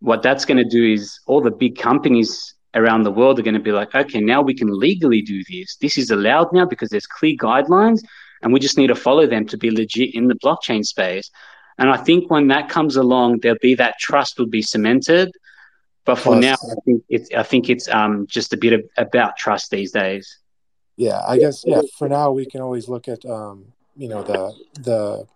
[0.00, 3.54] what that's going to do is all the big companies around the world are going
[3.54, 5.76] to be like, okay, now we can legally do this.
[5.76, 8.00] This is allowed now because there's clear guidelines
[8.42, 11.30] and we just need to follow them to be legit in the blockchain space.
[11.78, 15.32] And I think when that comes along, there'll be that trust will be cemented.
[16.04, 19.36] But for now, I think it's I think it's um, just a bit of, about
[19.36, 20.38] trust these days.
[20.96, 21.82] Yeah, I guess yeah.
[21.98, 25.26] For now, we can always look at um, you know the the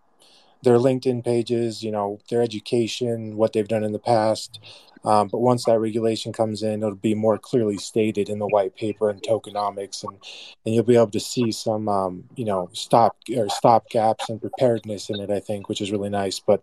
[0.62, 4.60] their LinkedIn pages, you know their education, what they've done in the past.
[5.02, 8.76] Um, but once that regulation comes in, it'll be more clearly stated in the white
[8.76, 10.18] paper and tokenomics, and
[10.64, 14.40] and you'll be able to see some um, you know stop or stop gaps and
[14.40, 15.30] preparedness in it.
[15.30, 16.40] I think, which is really nice.
[16.40, 16.62] But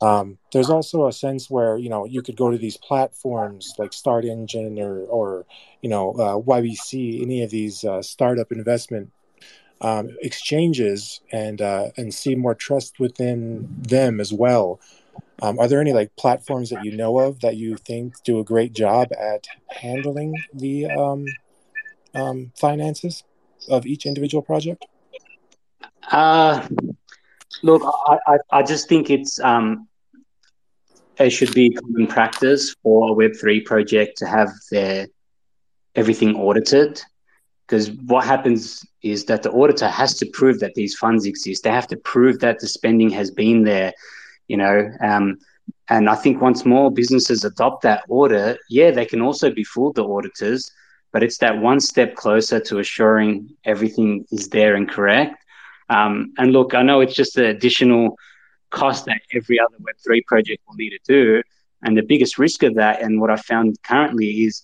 [0.00, 3.92] um, there's also a sense where you know you could go to these platforms like
[3.92, 5.46] Start Engine or or
[5.82, 9.10] you know uh, YBC, any of these uh, startup investment
[9.80, 14.80] um, exchanges, and uh, and see more trust within them as well.
[15.40, 18.44] Um, are there any like platforms that you know of that you think do a
[18.44, 21.26] great job at handling the um,
[22.14, 23.24] um, finances
[23.68, 24.86] of each individual project?
[26.10, 26.66] Uh,
[27.62, 29.88] look, I, I, I just think it's um,
[31.18, 35.08] it should be common practice for a Web3 project to have their
[35.94, 37.02] everything audited.
[37.66, 41.64] Because what happens is that the auditor has to prove that these funds exist.
[41.64, 43.92] They have to prove that the spending has been there,
[44.46, 44.90] you know.
[45.00, 45.38] Um,
[45.88, 49.96] and I think once more businesses adopt that order, yeah, they can also be fooled,
[49.96, 50.70] the auditors,
[51.12, 55.44] but it's that one step closer to assuring everything is there and correct.
[55.88, 58.16] Um, and look, I know it's just an additional
[58.70, 61.42] cost that every other Web3 project will need to do.
[61.82, 64.62] And the biggest risk of that, and what I found currently, is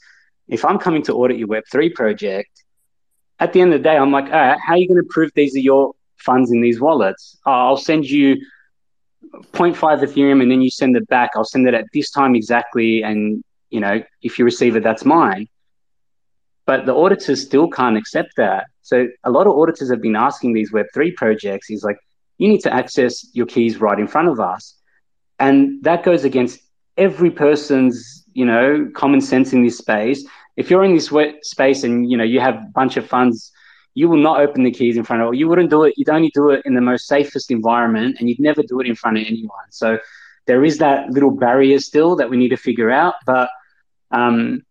[0.49, 2.65] if I'm coming to audit your Web3 project,
[3.41, 5.09] at the end of the day, I'm like, all right, how are you going to
[5.09, 7.39] prove these are your funds in these wallets?
[7.47, 8.37] Oh, I'll send you
[9.53, 11.31] 0.5 Ethereum and then you send it back.
[11.35, 13.03] I'll send it at this time exactly.
[13.03, 15.49] And, you know, if you receive it, that's mine.
[16.67, 18.67] But the auditors still can't accept that.
[18.83, 21.99] So a lot of auditors have been asking these Web3 projects is like,
[22.39, 24.75] you need to access your keys right in front of us.
[25.39, 26.61] And that goes against
[26.97, 30.27] every person's, you know, common sense in this space.
[30.57, 33.53] If you're in this web space and, you know, you have a bunch of funds,
[33.95, 35.95] you will not open the keys in front of, you wouldn't do it.
[35.97, 38.95] You'd only do it in the most safest environment and you'd never do it in
[38.95, 39.71] front of anyone.
[39.71, 39.99] So
[40.47, 43.15] there is that little barrier still that we need to figure out.
[43.25, 43.49] But
[44.11, 44.63] um,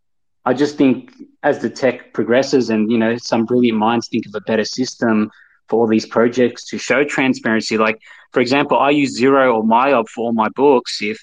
[0.45, 4.35] I just think as the tech progresses and, you know, some brilliant minds think of
[4.35, 5.31] a better system,
[5.67, 7.77] for all these projects to show transparency.
[7.77, 7.99] Like,
[8.31, 11.01] for example, I use Xero or MYOB for all my books.
[11.01, 11.21] If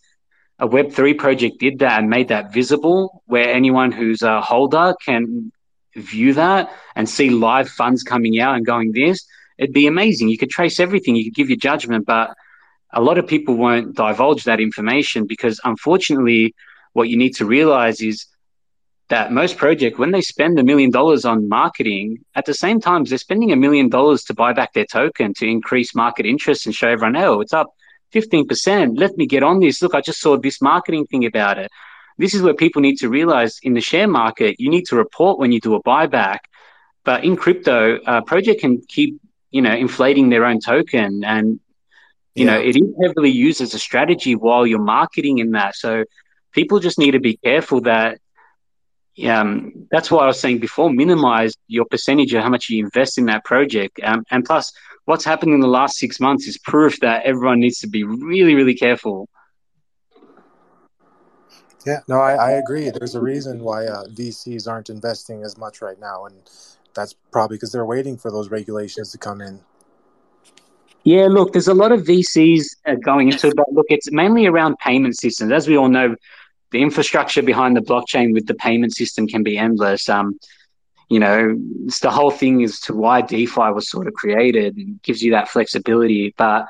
[0.58, 5.52] a Web3 project did that and made that visible, where anyone who's a holder can
[5.96, 9.24] view that and see live funds coming out and going this,
[9.58, 10.28] it'd be amazing.
[10.28, 12.34] You could trace everything, you could give your judgment, but
[12.92, 16.54] a lot of people won't divulge that information because unfortunately,
[16.92, 18.26] what you need to realize is
[19.10, 23.04] that most project when they spend a million dollars on marketing at the same time
[23.04, 26.74] they're spending a million dollars to buy back their token to increase market interest and
[26.74, 27.74] show everyone oh it's up
[28.12, 29.82] 15% let me get on this.
[29.82, 31.70] Look i just saw this marketing thing about it.
[32.18, 35.38] This is where people need to realize in the share market you need to report
[35.38, 36.38] when you do a buyback.
[37.04, 41.60] But in crypto a project can keep you know inflating their own token and
[42.34, 42.52] you yeah.
[42.52, 45.76] know it is heavily used as a strategy while you're marketing in that.
[45.76, 46.04] So
[46.52, 48.18] people just need to be careful that
[49.26, 53.18] um, that's why I was saying before, minimize your percentage of how much you invest
[53.18, 54.00] in that project.
[54.02, 54.72] Um, and plus,
[55.04, 58.54] what's happened in the last six months is proof that everyone needs to be really,
[58.54, 59.28] really careful.
[61.86, 62.90] Yeah, no, I, I agree.
[62.90, 66.36] There's a reason why uh, VCs aren't investing as much right now, and
[66.94, 69.60] that's probably because they're waiting for those regulations to come in.
[71.04, 74.46] Yeah, look, there's a lot of VCs uh, going into it, but look, it's mainly
[74.46, 75.50] around payment systems.
[75.50, 76.14] As we all know,
[76.70, 80.08] the infrastructure behind the blockchain with the payment system can be endless.
[80.08, 80.38] Um,
[81.08, 81.56] you know,
[81.86, 85.32] it's the whole thing as to why DeFi was sort of created and gives you
[85.32, 86.32] that flexibility.
[86.36, 86.66] But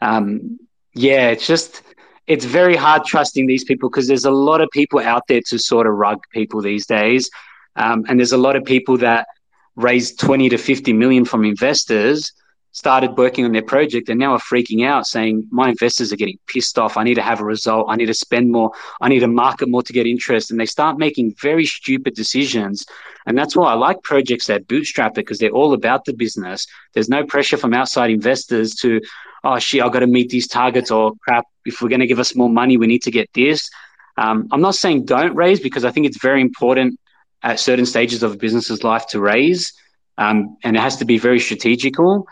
[0.00, 0.58] um,
[0.94, 1.82] yeah, it's just
[2.26, 5.58] it's very hard trusting these people because there's a lot of people out there to
[5.58, 7.28] sort of rug people these days,
[7.74, 9.26] um, and there's a lot of people that
[9.74, 12.32] raise 20 to 50 million from investors
[12.72, 16.38] started working on their project and now are freaking out saying my investors are getting
[16.46, 16.96] pissed off.
[16.96, 17.86] I need to have a result.
[17.88, 18.70] I need to spend more.
[19.00, 20.50] I need to market more to get interest.
[20.50, 22.86] And they start making very stupid decisions.
[23.26, 26.66] And that's why i like projects that bootstrap it because they're all about the business.
[26.94, 29.00] There's no pressure from outside investors to
[29.42, 31.46] oh shit i've got to meet these targets or crap.
[31.64, 33.70] If we're going to give us more money we need to get this.
[34.16, 36.98] Um, i'm not saying don't raise because i think it's very important
[37.42, 39.72] at certain stages of a business's life to raise
[40.18, 42.26] um, and it has to be very strategical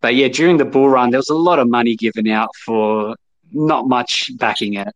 [0.00, 3.16] but yeah, during the bull run, there was a lot of money given out for
[3.52, 4.94] not much backing it.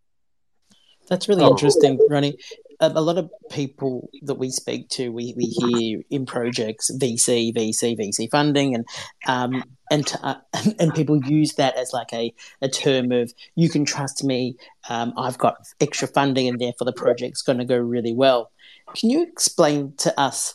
[1.08, 1.50] That's really oh.
[1.50, 2.38] interesting, Ronnie.
[2.80, 7.54] A, a, lot of people that we speak to, we, we hear in projects VC,
[7.54, 8.86] VC, VC funding, and
[9.26, 10.36] um, and, uh,
[10.80, 12.32] and people use that as like a,
[12.62, 14.56] a term of you can trust me.
[14.88, 18.50] Um, I've got extra funding, and therefore the project's going to go really well.
[18.96, 20.54] Can you explain to us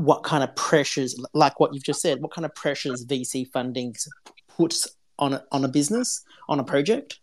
[0.00, 3.94] what kind of pressures, like what you've just said, what kind of pressures VC funding
[4.48, 4.88] puts
[5.18, 7.20] on a, on a business, on a project?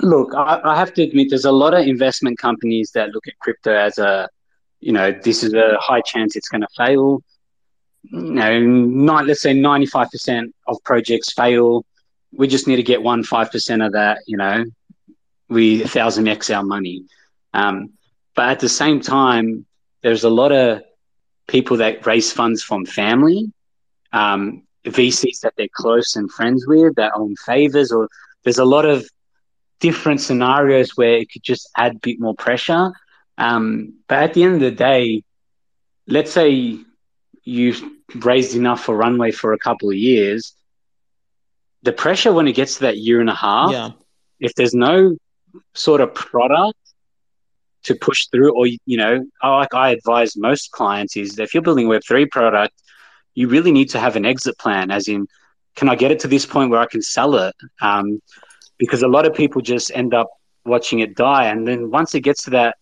[0.00, 3.38] Look, I, I have to admit, there's a lot of investment companies that look at
[3.38, 4.28] crypto as a,
[4.80, 7.22] you know, this is a high chance it's going to fail.
[8.04, 11.84] You know, not, let's say 95% of projects fail.
[12.32, 14.22] We just need to get one five percent of that.
[14.26, 14.64] You know,
[15.48, 17.04] we thousand x our money.
[17.52, 17.90] Um,
[18.34, 19.66] but at the same time,
[20.02, 20.82] there's a lot of
[21.52, 23.52] people that raise funds from family,
[24.14, 28.08] um, VCs that they're close and friends with, that own favors, or
[28.42, 29.06] there's a lot of
[29.78, 32.90] different scenarios where it could just add a bit more pressure.
[33.36, 35.24] Um, but at the end of the day,
[36.06, 36.78] let's say
[37.44, 37.82] you've
[38.14, 40.54] raised enough for runway for a couple of years.
[41.82, 43.90] The pressure when it gets to that year and a half, yeah.
[44.40, 45.16] if there's no
[45.74, 46.81] sort of product
[47.84, 51.62] to push through or you know like i advise most clients is that if you're
[51.62, 52.74] building a web3 product
[53.34, 55.26] you really need to have an exit plan as in
[55.74, 57.54] can i get it to this point where i can sell it?
[57.80, 58.20] Um,
[58.82, 60.28] because a lot of people just end up
[60.64, 61.44] watching it die.
[61.46, 62.76] And then once it gets to that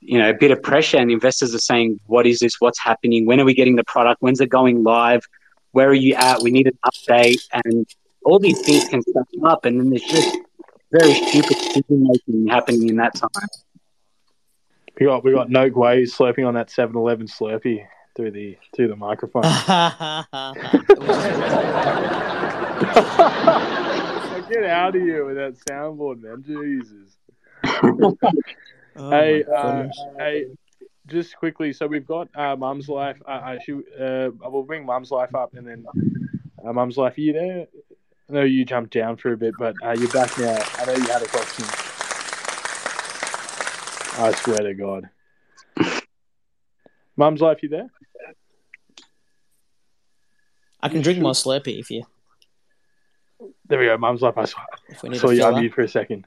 [0.00, 2.54] you know a bit of pressure and investors are saying what is this?
[2.60, 3.26] What's happening?
[3.26, 4.22] When are we getting the product?
[4.22, 5.22] When's it going live?
[5.72, 6.40] Where are you at?
[6.40, 7.42] We need an update.
[7.52, 7.86] And
[8.24, 9.66] all these things can stack up.
[9.66, 10.34] And then there's just
[10.92, 13.48] very stupid decision making happening in that time
[14.98, 17.86] we got we got Noak Way slurping on that 7-Eleven Slurpee
[18.16, 19.42] through the through the microphone.
[24.48, 26.42] Get out of here with that soundboard, man!
[26.42, 27.16] Jesus.
[28.96, 30.46] oh hey, uh, hey,
[31.06, 31.72] just quickly.
[31.72, 33.20] So we've got uh, Mum's Life.
[33.26, 35.84] Uh, I should, uh, will bring Mum's Life up, and then
[36.64, 37.18] uh, Mum's Life.
[37.18, 37.66] Are you there?
[38.30, 40.58] I know you jumped down for a bit, but uh, you're back now.
[40.78, 41.87] I know you had a question.
[44.18, 45.08] I swear to God.
[47.16, 47.88] Mum's life, you there?
[50.80, 52.02] I can drink my Slurpee if you.
[53.66, 53.96] There we go.
[53.96, 54.34] Mum's life.
[54.36, 56.26] I saw, if we need saw you unmute for a second.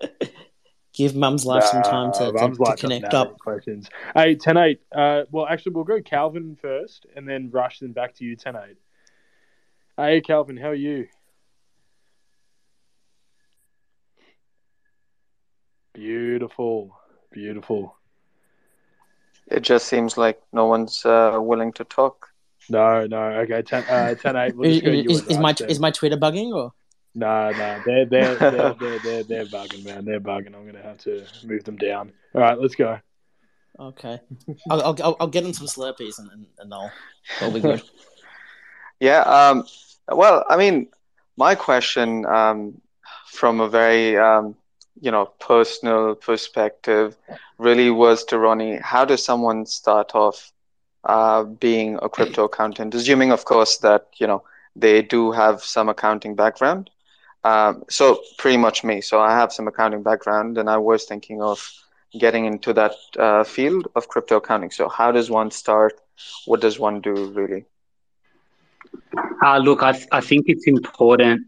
[0.92, 3.38] Give Mum's life nah, some time to, to, to connect up.
[3.38, 3.88] Questions.
[4.14, 4.80] Hey, 10 8.
[4.90, 8.56] Uh, well, actually, we'll go Calvin first and then rush them back to you, 10
[8.56, 8.62] 8.
[9.96, 11.08] Hey, Calvin, how are you?
[15.98, 16.96] Beautiful,
[17.32, 17.96] beautiful.
[19.48, 22.28] It just seems like no one's uh, willing to talk.
[22.70, 23.20] No, no.
[23.40, 24.54] Okay, 10, uh, 10 8.
[24.54, 26.72] We'll is, is, is my, is my Twitter bugging or?
[27.16, 30.04] No, no, they're they're they're, they're, they're, they're bugging, man.
[30.04, 30.54] They're bugging.
[30.54, 32.12] I'm gonna have to move them down.
[32.32, 33.00] All right, let's go.
[33.80, 34.20] Okay,
[34.70, 36.92] I'll, I'll, I'll get them some Slurpees and and they'll
[37.40, 37.82] they'll be good.
[39.00, 39.22] yeah.
[39.22, 39.64] Um.
[40.06, 40.90] Well, I mean,
[41.36, 42.80] my question, um,
[43.26, 44.54] from a very um
[45.00, 47.16] you know personal perspective
[47.58, 50.52] really was to Ronnie, how does someone start off
[51.04, 52.94] uh, being a crypto accountant?
[52.94, 54.42] Assuming, of course, that you know
[54.76, 56.90] they do have some accounting background.
[57.44, 59.00] Um, so pretty much me.
[59.00, 61.58] So I have some accounting background, and I was thinking of
[62.18, 64.70] getting into that uh, field of crypto accounting.
[64.70, 65.94] So how does one start?
[66.46, 67.66] What does one do really?
[69.44, 71.46] Uh, look, I, th- I think it's important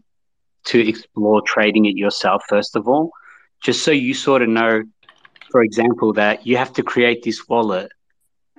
[0.65, 3.11] to explore trading it yourself first of all
[3.61, 4.83] just so you sort of know,
[5.51, 7.91] for example, that you have to create this wallet.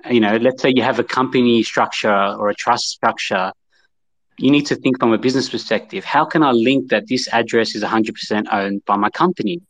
[0.09, 3.51] You know, let's say you have a company structure or a trust structure.
[4.37, 6.03] You need to think from a business perspective.
[6.03, 9.61] How can I link that this address is 100% owned by my company?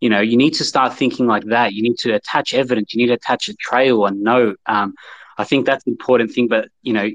[0.00, 1.72] You know, you need to start thinking like that.
[1.72, 2.94] You need to attach evidence.
[2.94, 4.60] You need to attach a trail, a note.
[4.66, 4.94] Um,
[5.38, 6.48] I think that's an important thing.
[6.48, 7.08] But you know,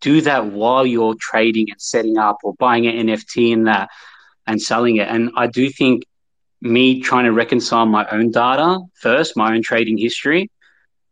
[0.00, 3.88] do that while you're trading and setting up or buying an NFT in that
[4.46, 5.08] and selling it.
[5.08, 6.04] And I do think
[6.66, 10.50] me trying to reconcile my own data first, my own trading history,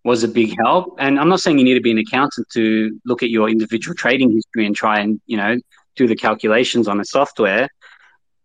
[0.04, 0.94] was a big help.
[0.98, 3.94] And I'm not saying you need to be an accountant to look at your individual
[3.94, 5.58] trading history and try and, you know,
[5.96, 7.68] do the calculations on the software.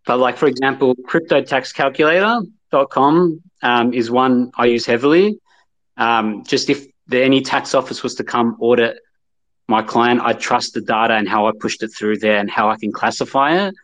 [0.06, 5.38] But like, for example, cryptotaxcalculator.com um, is one I use heavily.
[5.98, 9.00] Um, just if any tax office was to come audit
[9.68, 12.70] my client, I trust the data and how I pushed it through there and how
[12.70, 13.76] I can classify it.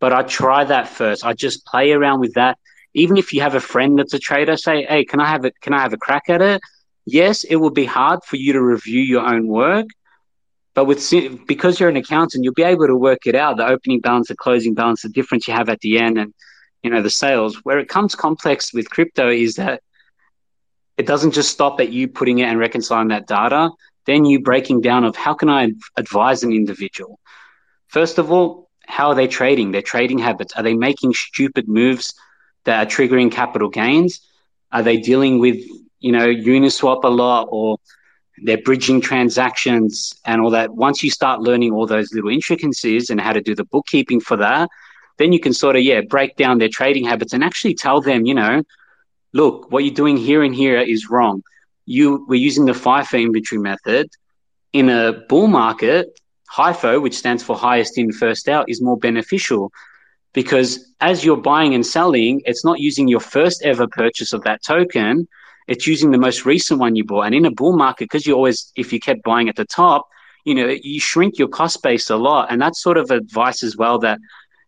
[0.00, 1.24] But I try that first.
[1.24, 2.58] I just play around with that.
[2.94, 5.54] Even if you have a friend that's a trader, say, "Hey, can I have it?
[5.60, 6.60] Can I have a crack at it?"
[7.06, 9.86] Yes, it will be hard for you to review your own work,
[10.74, 11.00] but with
[11.46, 13.56] because you're an accountant, you'll be able to work it out.
[13.56, 16.32] The opening balance, the closing balance, the difference you have at the end, and
[16.82, 17.60] you know the sales.
[17.64, 19.82] Where it comes complex with crypto is that
[20.96, 23.70] it doesn't just stop at you putting it and reconciling that data
[24.06, 27.18] then you breaking down of how can I advise an individual?
[27.88, 29.72] First of all, how are they trading?
[29.72, 30.54] Their trading habits.
[30.56, 32.14] Are they making stupid moves
[32.64, 34.20] that are triggering capital gains?
[34.72, 35.64] Are they dealing with,
[36.00, 37.78] you know, Uniswap a lot or
[38.42, 40.74] they're bridging transactions and all that?
[40.74, 44.36] Once you start learning all those little intricacies and how to do the bookkeeping for
[44.36, 44.68] that,
[45.18, 48.26] then you can sort of, yeah, break down their trading habits and actually tell them,
[48.26, 48.62] you know,
[49.32, 51.42] look, what you're doing here and here is wrong
[51.86, 54.08] you were using the FIFO inventory method
[54.72, 56.18] in a bull market,
[56.56, 59.72] HIFO, which stands for highest in, first out, is more beneficial
[60.34, 64.62] because as you're buying and selling, it's not using your first ever purchase of that
[64.62, 65.26] token.
[65.68, 67.22] It's using the most recent one you bought.
[67.22, 70.06] And in a bull market, because you always, if you kept buying at the top,
[70.44, 72.50] you know, you shrink your cost base a lot.
[72.50, 74.18] And that's sort of advice as well that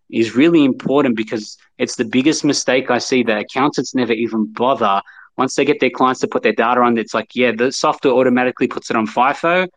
[0.09, 5.03] is really important because it's the biggest mistake I see that accountants never even bother
[5.37, 8.14] once they get their clients to put their data on, it's like, yeah, the software
[8.14, 9.68] automatically puts it on FIFO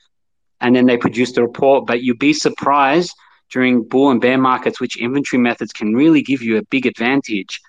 [0.62, 1.86] and then they produce the report.
[1.86, 3.16] But you'd be surprised
[3.51, 7.60] during bull and bear markets which inventory methods can really give you a big advantage.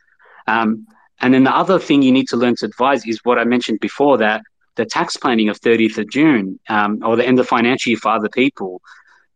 [0.46, 0.86] Um,
[1.20, 3.80] and then the other thing you need to learn to advise is what I mentioned
[3.80, 4.42] before that
[4.76, 8.10] the tax planning of 30th of June um, or the end of financial year for
[8.10, 8.80] other people.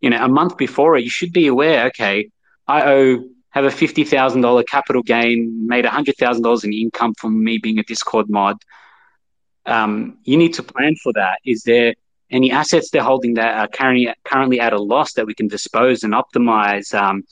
[0.01, 2.31] You know, a month before it, you should be aware, okay,
[2.67, 7.85] I owe have a $50,000 capital gain, made $100,000 in income from me being a
[7.85, 8.57] Discord mod.
[9.65, 11.39] Um, you need to plan for that.
[11.45, 11.95] Is there
[12.31, 16.03] any assets they're holding that are currently, currently at a loss that we can dispose
[16.03, 16.95] and optimize?
[16.95, 17.25] Um,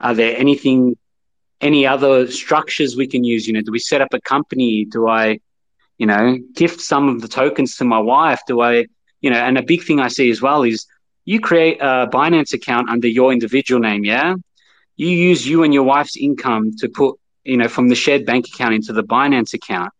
[0.00, 0.96] are there anything,
[1.60, 3.46] any other structures we can use?
[3.46, 4.84] You know, do we set up a company?
[4.84, 5.40] Do I,
[5.96, 8.40] you know, gift some of the tokens to my wife?
[8.46, 8.86] Do I,
[9.20, 10.86] you know, and a big thing I see as well is
[11.24, 14.34] you create a Binance account under your individual name, yeah?
[14.98, 18.46] you use you and your wife's income to put, you know, from the shared bank
[18.52, 19.92] account into the Binance account.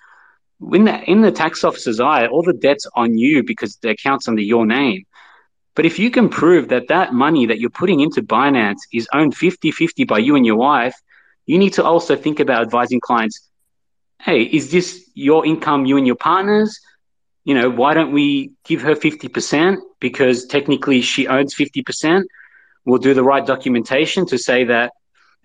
[0.73, 4.29] In the, in the tax officer's eye, all the debt's on you because the account's
[4.29, 5.05] under your name.
[5.75, 9.37] But if you can prove that that money that you're putting into Binance is owned
[9.37, 10.97] 50 50 by you and your wife,
[11.47, 13.45] you need to also think about advising clients
[14.23, 16.77] hey, is this your income, you and your partners?
[17.45, 22.25] You know, why don't we give her 50% because technically she owns 50%?
[22.89, 24.93] we'll do the right documentation to say that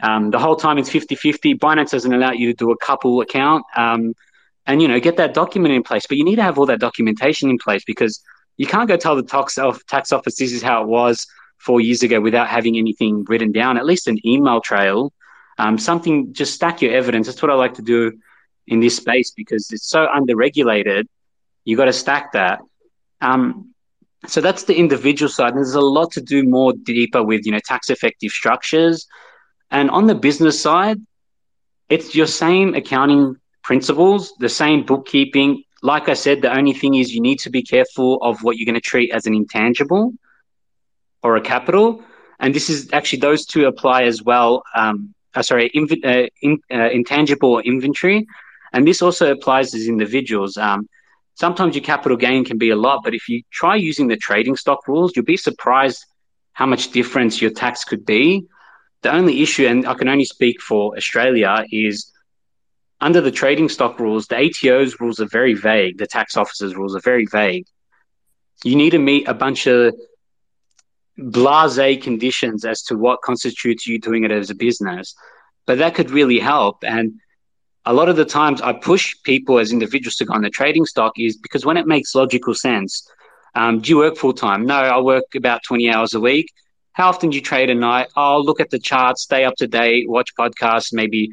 [0.01, 1.55] um, the whole time it's 50 50.
[1.55, 4.13] Binance doesn't allow you to do a couple account um,
[4.65, 6.05] and, you know, get that document in place.
[6.07, 8.21] But you need to have all that documentation in place because
[8.57, 9.57] you can't go tell the tax,
[9.87, 11.25] tax office this is how it was
[11.57, 15.11] four years ago without having anything written down, at least an email trail,
[15.57, 17.27] um, something, just stack your evidence.
[17.27, 18.11] That's what I like to do
[18.67, 21.05] in this space because it's so underregulated.
[21.65, 22.59] You got to stack that.
[23.21, 23.73] Um,
[24.27, 25.49] so that's the individual side.
[25.49, 29.07] And there's a lot to do more deeper with, you know, tax effective structures.
[29.69, 30.99] And on the business side,
[31.89, 35.63] it's your same accounting principles, the same bookkeeping.
[35.81, 38.65] Like I said, the only thing is you need to be careful of what you're
[38.65, 40.13] going to treat as an intangible
[41.23, 42.03] or a capital.
[42.39, 44.63] And this is actually those two apply as well.
[44.75, 48.27] Um, uh, sorry, inv- uh, in, uh, intangible inventory.
[48.73, 50.57] And this also applies as individuals.
[50.57, 50.87] Um,
[51.35, 54.55] sometimes your capital gain can be a lot, but if you try using the trading
[54.55, 56.05] stock rules, you'll be surprised
[56.53, 58.45] how much difference your tax could be.
[59.01, 62.11] The only issue, and I can only speak for Australia, is
[63.03, 65.97] under the trading stock rules, the ATO's rules are very vague.
[65.97, 67.65] The tax officer's rules are very vague.
[68.63, 69.93] You need to meet a bunch of
[71.17, 75.13] blase conditions as to what constitutes you doing it as a business.
[75.65, 76.85] But that could really help.
[76.85, 77.19] And
[77.85, 80.85] a lot of the times I push people as individuals to go on the trading
[80.85, 83.05] stock is because when it makes logical sense.
[83.53, 84.65] Um, do you work full time?
[84.65, 86.49] No, I work about 20 hours a week.
[86.93, 88.07] How often do you trade a night?
[88.15, 91.29] I'll look at the charts, stay up to date, watch podcasts, maybe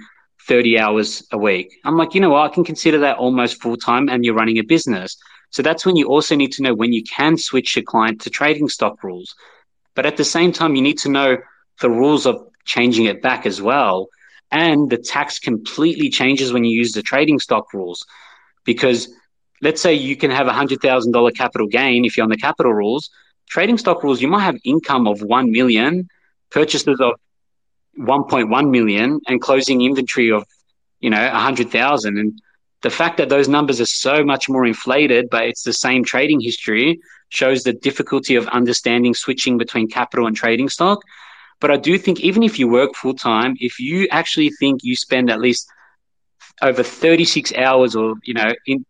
[0.50, 1.78] 30 hours a week.
[1.84, 2.50] I'm like, you know what?
[2.50, 5.16] I can consider that almost full time and you're running a business.
[5.50, 8.30] So that's when you also need to know when you can switch your client to
[8.30, 9.36] trading stock rules.
[9.94, 11.36] But at the same time, you need to know
[11.80, 14.08] the rules of changing it back as well
[14.50, 18.04] and the tax completely changes when you use the trading stock rules.
[18.64, 19.08] Because
[19.62, 23.08] let's say you can have a $100,000 capital gain if you're on the capital rules.
[23.48, 26.08] Trading stock rules, you might have income of 1 million,
[26.50, 27.12] purchases of
[27.98, 30.44] 1.1 million, and closing inventory of,
[31.00, 32.18] you know, 100,000.
[32.18, 32.40] And
[32.82, 36.40] the fact that those numbers are so much more inflated, but it's the same trading
[36.40, 41.00] history, shows the difficulty of understanding switching between capital and trading stock.
[41.60, 44.96] But I do think even if you work full time, if you actually think you
[44.96, 45.68] spend at least
[46.62, 48.84] over 36 hours or, you know, in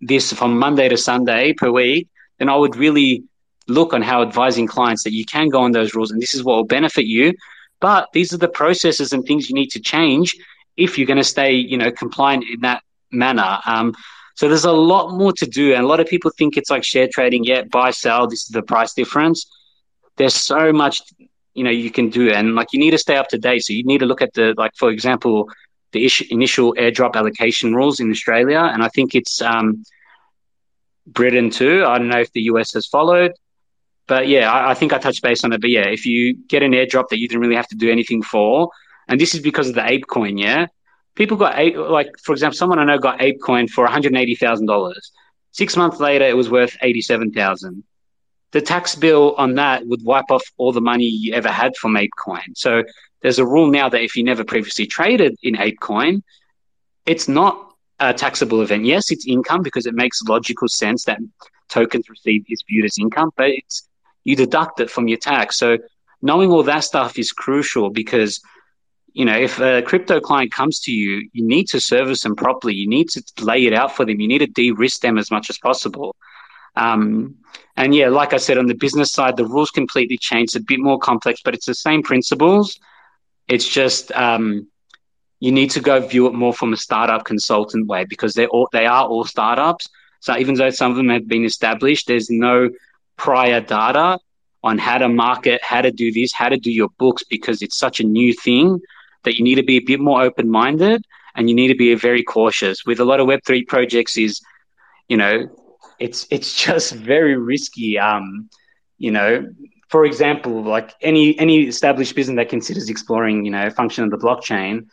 [0.00, 3.24] this from Monday to Sunday per week, then I would really
[3.68, 6.42] look on how advising clients that you can go on those rules and this is
[6.42, 7.32] what will benefit you.
[7.80, 10.36] But these are the processes and things you need to change
[10.76, 13.58] if you're going to stay, you know, compliant in that manner.
[13.66, 13.94] Um,
[14.36, 15.74] so there's a lot more to do.
[15.74, 17.44] And a lot of people think it's like share trading.
[17.44, 18.26] Yeah, buy, sell.
[18.26, 19.46] This is the price difference.
[20.16, 21.02] There's so much
[21.54, 23.72] you know you can do and like you need to stay up to date so
[23.72, 25.48] you need to look at the like for example
[25.92, 29.84] the ish, initial airdrop allocation rules in australia and i think it's um,
[31.06, 33.32] britain too i don't know if the us has followed
[34.10, 36.62] but yeah I, I, think i touched base on it but yeah if you get
[36.62, 38.70] an airdrop that you didn't really have to do anything for
[39.08, 40.66] and this is because of the ApeCoin yeah
[41.14, 44.92] people got ape like for example someone i know got ApeCoin for $180000
[45.52, 47.84] six months later it was worth 87000
[48.52, 51.94] the tax bill on that would wipe off all the money you ever had from
[51.94, 52.56] ApeCoin.
[52.56, 52.82] So
[53.22, 56.22] there's a rule now that if you never previously traded in ApeCoin,
[57.06, 58.86] it's not a taxable event.
[58.86, 61.18] Yes, it's income because it makes logical sense that
[61.68, 63.88] tokens received is viewed as income, but it's
[64.24, 65.56] you deduct it from your tax.
[65.56, 65.78] So
[66.22, 68.40] knowing all that stuff is crucial because
[69.12, 72.74] you know if a crypto client comes to you, you need to service them properly.
[72.74, 74.20] You need to lay it out for them.
[74.20, 76.14] You need to de-risk them as much as possible.
[76.76, 77.36] Um,
[77.76, 80.60] and yeah, like I said, on the business side, the rules completely change it's a
[80.60, 82.78] bit more complex, but it's the same principles.
[83.48, 84.68] It's just um,
[85.40, 88.68] you need to go view it more from a startup consultant way because they're all,
[88.72, 89.88] they are all startups.
[90.20, 92.68] So even though some of them have been established, there's no
[93.20, 94.18] prior data
[94.62, 97.78] on how to market, how to do this, how to do your books because it's
[97.78, 98.80] such a new thing
[99.24, 101.04] that you need to be a bit more open minded
[101.34, 102.86] and you need to be very cautious.
[102.86, 104.40] With a lot of Web3 projects, is
[105.08, 105.34] you know
[105.98, 107.98] it's it's just very risky.
[107.98, 108.48] Um,
[108.96, 109.46] you know,
[109.88, 114.18] for example, like any any established business that considers exploring, you know, function of the
[114.26, 114.86] blockchain,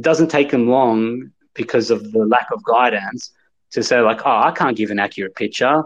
[0.00, 3.32] doesn't take them long because of the lack of guidance
[3.70, 5.82] to say like, oh, I can't give an accurate picture.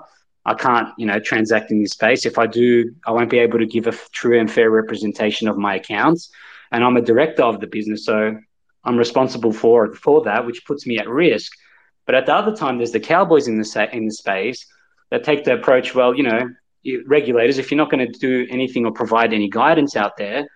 [0.46, 2.24] I can't, you know, transact in this space.
[2.24, 5.58] If I do, I won't be able to give a true and fair representation of
[5.58, 6.30] my accounts.
[6.70, 8.38] And I'm a director of the business, so
[8.84, 11.52] I'm responsible for for that, which puts me at risk.
[12.06, 14.64] But at the other time, there's the cowboys in the in the space
[15.10, 15.96] that take the approach.
[15.96, 16.48] Well, you know,
[17.06, 20.46] regulators, if you're not going to do anything or provide any guidance out there,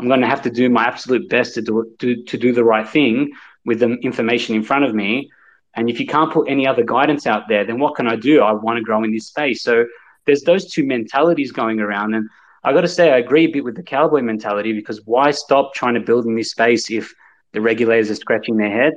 [0.00, 2.64] I'm going to have to do my absolute best to do to, to do the
[2.64, 3.32] right thing
[3.66, 5.30] with the information in front of me.
[5.76, 8.40] And if you can't put any other guidance out there, then what can I do?
[8.42, 9.62] I want to grow in this space.
[9.62, 9.84] So
[10.24, 12.14] there's those two mentalities going around.
[12.14, 12.28] And
[12.62, 15.74] I got to say, I agree a bit with the cowboy mentality because why stop
[15.74, 17.12] trying to build in this space if
[17.52, 18.94] the regulators are scratching their head?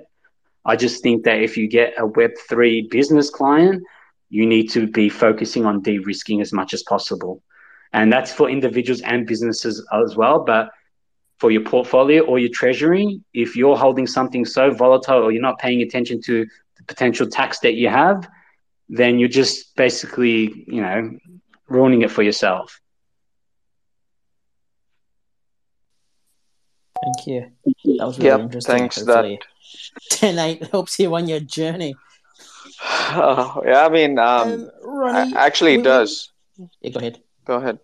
[0.65, 3.83] I just think that if you get a Web3 business client,
[4.29, 7.41] you need to be focusing on de risking as much as possible.
[7.93, 10.43] And that's for individuals and businesses as well.
[10.43, 10.69] But
[11.39, 15.59] for your portfolio or your treasury, if you're holding something so volatile or you're not
[15.59, 16.45] paying attention to
[16.87, 18.27] potential tax that you have,
[18.89, 21.17] then you're just basically, you know,
[21.67, 22.79] ruining it for yourself.
[27.03, 27.51] Thank you.
[27.97, 28.77] That was really yep, interesting.
[28.77, 28.97] Thanks.
[28.97, 29.39] Hopefully.
[30.09, 31.95] That 10 8 helps you on your journey.
[32.81, 36.31] Oh, yeah, I mean, um, um Ronnie, actually, it does.
[36.81, 37.21] Yeah, go ahead.
[37.45, 37.79] Go ahead.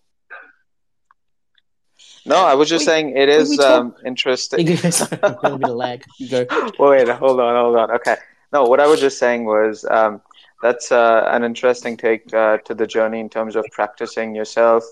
[2.26, 4.78] No, I was just wait, saying it is um, interesting.
[4.92, 6.06] Sorry, a bit of lag.
[6.20, 6.72] You go.
[6.80, 7.92] wait, hold on, hold on.
[7.92, 8.16] Okay.
[8.54, 10.22] No, what I was just saying was um,
[10.62, 14.84] that's uh, an interesting take uh, to the journey in terms of practicing yourself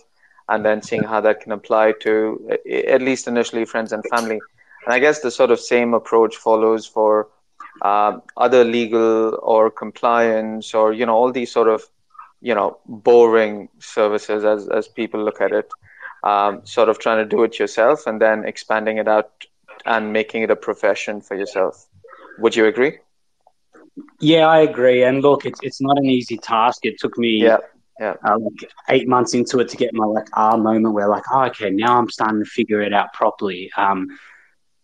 [0.49, 4.39] and then seeing how that can apply to at least initially friends and family.
[4.85, 7.29] And I guess the sort of same approach follows for
[7.83, 11.83] uh, other legal or compliance or you know all these sort of
[12.41, 15.69] you know boring services as as people look at it.
[16.23, 19.45] Um, sort of trying to do it yourself and then expanding it out
[19.85, 21.87] and making it a profession for yourself.
[22.39, 22.97] Would you agree?
[24.19, 25.03] Yeah, I agree.
[25.03, 26.85] And look, it's it's not an easy task.
[26.85, 27.57] It took me Yeah,
[27.99, 28.15] yeah.
[28.25, 31.45] uh, like eight months into it to get my like ah moment where like oh,
[31.45, 33.71] okay now I'm starting to figure it out properly.
[33.77, 34.07] Um,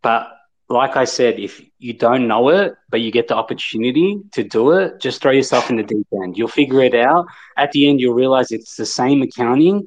[0.01, 0.29] but
[0.69, 4.71] like I said, if you don't know it but you get the opportunity to do
[4.71, 6.37] it, just throw yourself in the deep end.
[6.37, 7.25] You'll figure it out.
[7.57, 9.85] At the end, you'll realize it's the same accounting.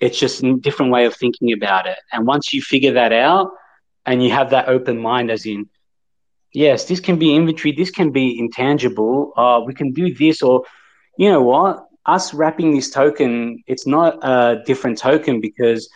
[0.00, 1.98] It's just a different way of thinking about it.
[2.12, 3.50] And once you figure that out,
[4.06, 5.68] and you have that open mind, as in
[6.54, 9.32] yes, this can be inventory, this can be intangible.
[9.36, 10.64] Uh, we can do this, or
[11.18, 11.86] you know what?
[12.06, 15.88] Us wrapping this token, it's not a different token because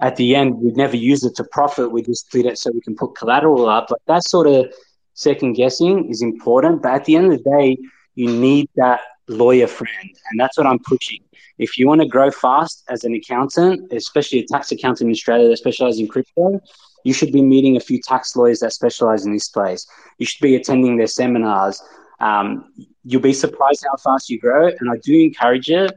[0.00, 1.92] at the end we'd never use it to profit.
[1.92, 3.90] We just did it so we can put collateral up.
[3.90, 4.72] Like that sort of
[5.14, 7.76] second guessing is important, but at the end of the day,
[8.14, 11.22] you need that lawyer friend, and that's what I'm pushing.
[11.58, 15.48] If you want to grow fast as an accountant, especially a tax accountant in Australia
[15.48, 16.60] that specializes in crypto,
[17.04, 19.86] you should be meeting a few tax lawyers that specialize in this space.
[20.18, 21.82] You should be attending their seminars.
[22.20, 22.72] Um,
[23.04, 25.92] you'll be surprised how fast you grow, and I do encourage it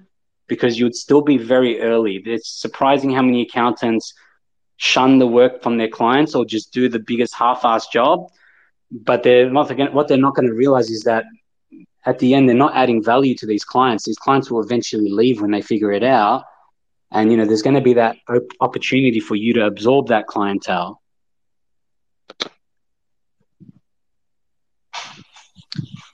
[0.47, 2.21] because you would still be very early.
[2.25, 4.13] It's surprising how many accountants
[4.77, 8.29] shun the work from their clients or just do the biggest half-ass job.
[8.91, 11.25] But they're not what they're not going to realize is that
[12.05, 14.03] at the end they're not adding value to these clients.
[14.03, 16.43] These clients will eventually leave when they figure it out,
[17.13, 20.27] and you know there's going to be that op- opportunity for you to absorb that
[20.27, 21.01] clientele.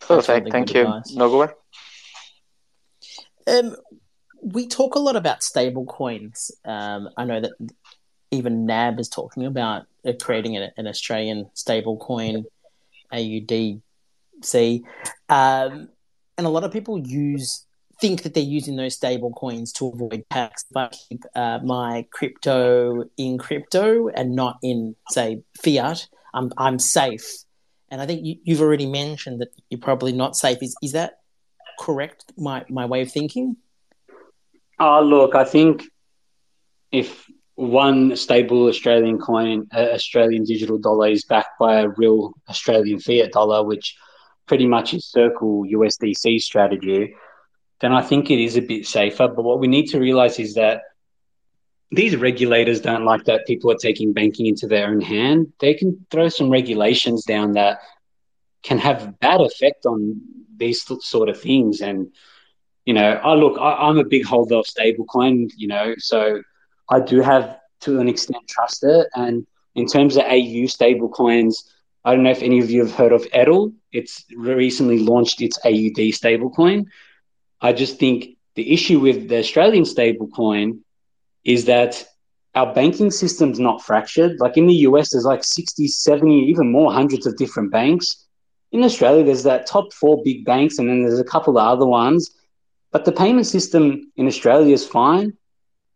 [0.01, 0.45] Perfect.
[0.45, 0.81] really Thank you.
[0.81, 1.13] advice.
[1.13, 1.53] No, go.
[3.47, 3.75] Um,
[4.41, 6.51] we talk a lot about stable coins.
[6.65, 7.51] Um, I know that
[8.31, 12.45] even NAB is talking about uh, creating an, an Australian stable coin,
[13.13, 13.81] AUDC.
[15.29, 15.89] Um,
[16.37, 17.65] and a lot of people use
[17.99, 20.65] think that they're using those stable coins to avoid tax.
[20.69, 26.79] If I keep uh, my crypto in crypto and not in, say, fiat, I'm I'm
[26.79, 27.43] safe.
[27.89, 30.59] And I think you, you've already mentioned that you're probably not safe.
[30.61, 31.19] Is is that
[31.79, 32.31] correct?
[32.37, 33.57] My my way of thinking.
[34.79, 35.83] Oh, look, I think
[36.91, 42.99] if one stable Australian coin, uh, Australian digital dollar, is backed by a real Australian
[42.99, 43.97] fiat dollar, which
[44.45, 47.13] pretty much is Circle USDC strategy,
[47.81, 49.27] then I think it is a bit safer.
[49.27, 50.81] But what we need to realize is that
[51.91, 55.53] these regulators don't like that people are taking banking into their own hand.
[55.59, 57.79] They can throw some regulations down that
[58.63, 60.21] can have bad effect on
[60.57, 61.81] these sort of things.
[61.81, 62.11] And
[62.85, 65.51] you know, I look, I, I'm a big holder of stablecoin.
[65.55, 66.41] You know, so
[66.89, 69.07] I do have to an extent trust it.
[69.15, 71.55] And in terms of AU stablecoins,
[72.05, 73.73] I don't know if any of you have heard of Edel.
[73.91, 76.85] It's recently launched its AUD stablecoin.
[77.61, 80.79] I just think the issue with the Australian stablecoin
[81.43, 82.05] is that
[82.55, 84.39] our banking system's not fractured.
[84.39, 88.25] Like in the US, there's like 60, 70, even more hundreds of different banks.
[88.71, 91.85] In Australia, there's that top four big banks, and then there's a couple of other
[91.85, 92.31] ones.
[92.91, 95.33] But the payment system in Australia is fine.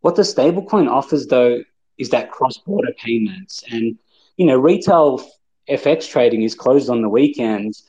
[0.02, 1.64] What the stablecoin offers, though,
[1.98, 3.64] is that cross border payments.
[3.72, 3.98] And,
[4.38, 5.26] you know, retail
[5.70, 7.84] FX trading is closed on the weekends.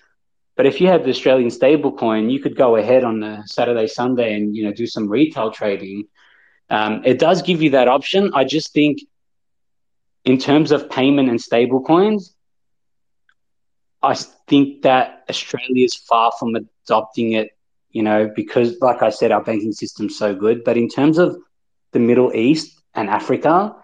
[0.56, 4.34] But if you have the Australian stablecoin, you could go ahead on a Saturday, Sunday
[4.34, 6.06] and, you know, do some retail trading.
[6.70, 8.32] Um, it does give you that option.
[8.34, 9.00] I just think,
[10.24, 12.30] in terms of payment and stablecoins,
[14.02, 14.14] I
[14.48, 17.50] think that Australia is far from adopting it,
[17.90, 20.62] you know, because, like I said, our banking system's so good.
[20.62, 21.36] But in terms of
[21.92, 23.74] the Middle East and Africa,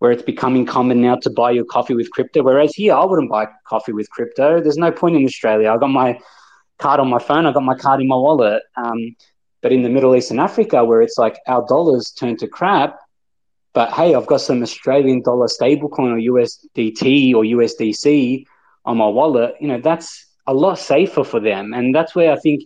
[0.00, 3.30] where it's becoming common now to buy your coffee with crypto, whereas here I wouldn't
[3.30, 4.60] buy coffee with crypto.
[4.60, 5.70] There's no point in Australia.
[5.70, 6.18] I got my
[6.78, 8.62] card on my phone, I got my card in my wallet.
[8.76, 9.14] Um,
[9.62, 12.98] but in the Middle East and Africa, where it's like our dollars turn to crap,
[13.74, 18.46] but hey, I've got some Australian dollar stablecoin or USDT or USDC
[18.86, 21.74] on my wallet, you know, that's a lot safer for them.
[21.74, 22.64] And that's where I think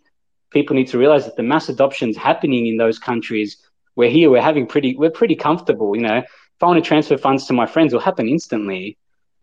[0.51, 3.57] people need to realize that the mass adoption is happening in those countries.
[3.97, 5.97] We're here, we're having pretty, we're pretty comfortable.
[5.97, 6.22] You know,
[6.57, 8.97] if I want to transfer funds to my friends, it'll happen instantly.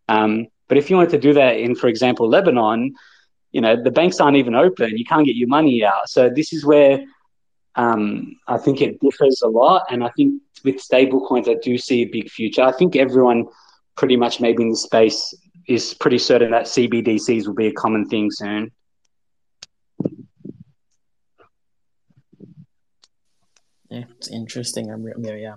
[0.07, 2.93] Um, but if you wanted to do that in, for example, Lebanon,
[3.51, 4.97] you know, the banks aren't even open.
[4.97, 6.09] You can't get your money out.
[6.09, 7.03] So this is where
[7.75, 9.85] um, I think it differs a lot.
[9.89, 12.61] And I think with stablecoins, I do see a big future.
[12.61, 13.47] I think everyone
[13.97, 15.33] pretty much maybe in the space
[15.67, 18.71] is pretty certain that CBDCs will be a common thing soon.
[23.89, 24.89] Yeah, it's interesting.
[24.89, 25.55] I'm re- yeah, yeah,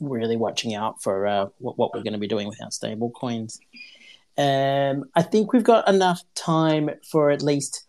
[0.00, 3.10] really watching out for uh, what, what we're going to be doing with our stable
[3.10, 3.60] coins.
[4.38, 7.86] Um, I think we've got enough time for at least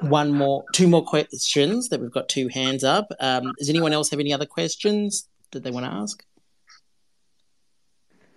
[0.00, 1.88] one more, two more questions.
[1.88, 3.08] That we've got two hands up.
[3.20, 6.24] Um, does anyone else have any other questions that they want to ask?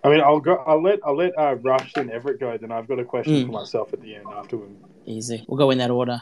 [0.04, 0.56] I mean, I'll go.
[0.66, 2.56] I'll let I'll let uh, Rush and Everett go.
[2.58, 3.46] Then I've got a question Mm.
[3.46, 4.70] for myself at the end afterward.
[5.06, 5.44] Easy.
[5.46, 6.20] We'll go in that order.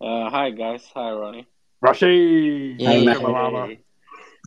[0.00, 1.46] Uh, hi guys, hi Ronnie.
[1.80, 3.04] Rushy, Yeah, Hey.
[3.06, 3.68] Malama.
[3.68, 3.78] Hey.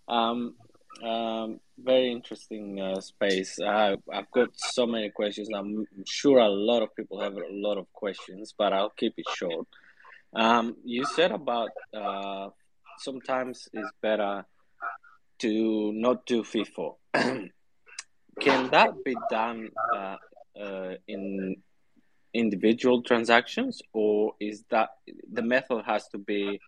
[0.08, 0.56] Um,
[1.04, 3.60] um, very interesting uh, space.
[3.60, 5.50] I, I've got so many questions.
[5.54, 9.26] I'm sure a lot of people have a lot of questions, but I'll keep it
[9.36, 9.68] short.
[10.34, 12.50] Um, you said about uh,
[13.00, 14.46] sometimes it's better
[15.40, 16.96] to not do FIFO.
[17.14, 20.16] Can that be done uh,
[20.60, 21.56] uh, in
[22.34, 24.90] individual transactions, or is that
[25.32, 26.60] the method has to be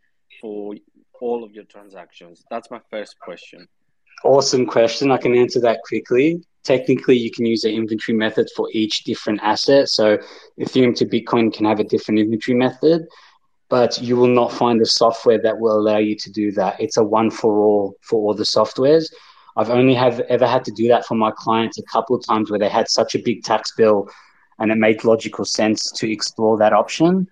[0.41, 0.75] for
[1.21, 2.43] all of your transactions?
[2.49, 3.67] That's my first question.
[4.23, 5.11] Awesome question.
[5.11, 6.41] I can answer that quickly.
[6.63, 9.89] Technically, you can use the inventory method for each different asset.
[9.89, 10.17] So,
[10.59, 13.07] Ethereum to Bitcoin can have a different inventory method,
[13.69, 16.79] but you will not find a software that will allow you to do that.
[16.79, 19.05] It's a one for all for all the softwares.
[19.55, 22.49] I've only have ever had to do that for my clients a couple of times
[22.49, 24.09] where they had such a big tax bill,
[24.59, 27.27] and it made logical sense to explore that option.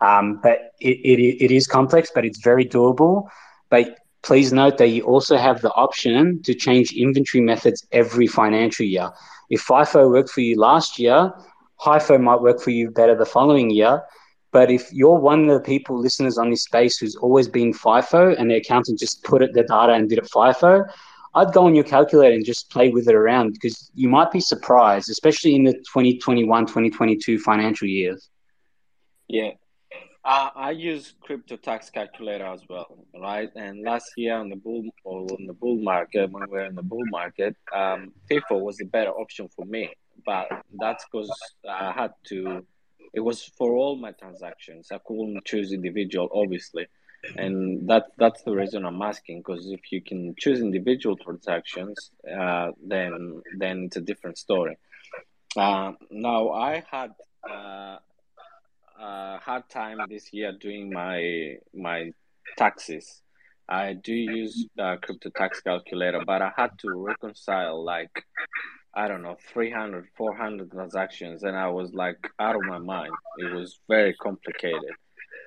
[0.00, 3.28] Um, but it, it, it is complex, but it's very doable.
[3.70, 8.86] But please note that you also have the option to change inventory methods every financial
[8.86, 9.10] year.
[9.50, 11.32] If FIFO worked for you last year,
[11.80, 14.02] HIFO might work for you better the following year.
[14.50, 18.38] But if you're one of the people, listeners on this space, who's always been FIFO
[18.38, 20.90] and the accountant just put it the data and did it FIFO,
[21.34, 24.40] I'd go on your calculator and just play with it around because you might be
[24.40, 28.28] surprised, especially in the 2021 2022 financial years.
[29.28, 29.50] Yeah.
[30.28, 33.50] Uh, I use crypto tax calculator as well, right?
[33.56, 36.74] And last year on the bull or on the bull market, when we were in
[36.74, 38.12] the bull market, um,
[38.50, 39.88] was the better option for me.
[40.26, 40.48] But
[40.78, 41.30] that's because
[41.66, 42.62] I had to.
[43.14, 44.88] It was for all my transactions.
[44.92, 46.88] I couldn't choose individual, obviously,
[47.36, 49.38] and that that's the reason I'm asking.
[49.38, 54.76] Because if you can choose individual transactions, uh, then then it's a different story.
[55.56, 57.12] Uh, now I had.
[57.50, 57.96] Uh,
[59.00, 62.10] uh, hard time this year doing my my
[62.56, 63.22] taxes.
[63.68, 68.24] I do use the crypto tax calculator, but I had to reconcile like
[68.94, 73.12] I don't know 300, 400 transactions, and I was like out of my mind.
[73.38, 74.94] It was very complicated,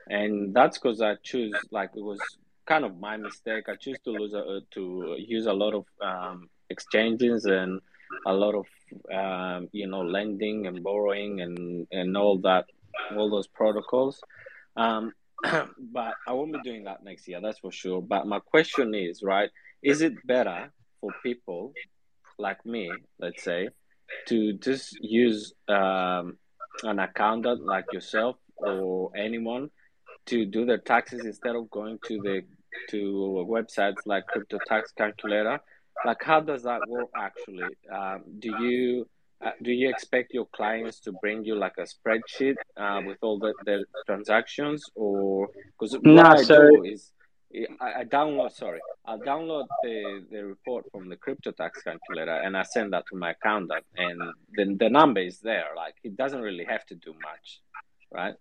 [0.08, 2.20] and that's because I choose like it was
[2.66, 3.66] kind of my mistake.
[3.68, 7.82] I choose to lose a, to use a lot of um, exchanges and
[8.28, 8.66] a lot of
[9.12, 12.66] um, you know lending and borrowing and and all that
[13.16, 14.22] all those protocols.
[14.76, 15.14] Um,
[15.44, 18.02] but I won't be doing that next year, that's for sure.
[18.02, 19.50] But my question is, right,
[19.84, 21.74] is it better for people
[22.38, 23.70] like me, let's say,
[24.28, 26.38] to just use um,
[26.84, 29.70] an accountant like yourself or anyone
[30.28, 32.42] to do their taxes instead of going to the
[32.90, 35.60] to websites like crypto tax calculator
[36.06, 39.06] like how does that work actually um, do you
[39.44, 43.40] uh, do you expect your clients to bring you like a spreadsheet uh, with all
[43.40, 47.12] the, the transactions or because what No, i so- do is
[47.82, 52.56] I, I download sorry i download the, the report from the crypto tax calculator and
[52.56, 54.22] i send that to my accountant and
[54.56, 55.66] then the number is there.
[55.76, 57.60] Like it doesn't really have to do much
[58.14, 58.36] right?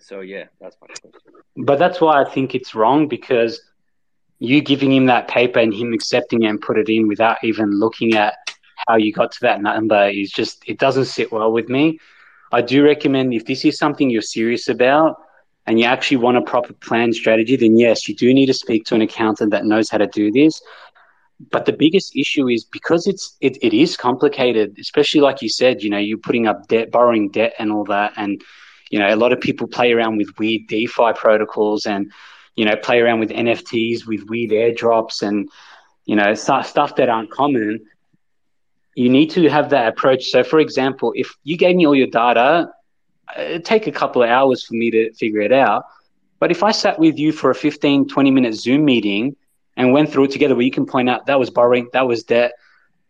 [0.00, 1.32] So yeah that's my question.
[1.56, 3.60] But that's why I think it's wrong because
[4.40, 7.78] you giving him that paper and him accepting it and put it in without even
[7.78, 8.34] looking at
[8.90, 11.98] how you got to that number is just it doesn't sit well with me.
[12.52, 15.16] I do recommend if this is something you're serious about
[15.66, 18.84] and you actually want a proper plan strategy, then yes, you do need to speak
[18.86, 20.60] to an accountant that knows how to do this.
[21.50, 25.82] But the biggest issue is because it's it, it is complicated, especially like you said,
[25.82, 28.12] you know, you're putting up debt, borrowing debt and all that.
[28.16, 28.42] And,
[28.90, 32.12] you know, a lot of people play around with weird DeFi protocols and,
[32.56, 35.48] you know, play around with NFTs with weird airdrops and,
[36.04, 37.86] you know, stu- stuff that aren't common
[38.94, 40.30] you need to have that approach.
[40.30, 42.70] So, for example, if you gave me all your data,
[43.36, 45.84] it'd take a couple of hours for me to figure it out.
[46.38, 49.36] But if I sat with you for a 15, 20 minute Zoom meeting
[49.76, 52.24] and went through it together where you can point out that was borrowing, that was
[52.24, 52.52] debt,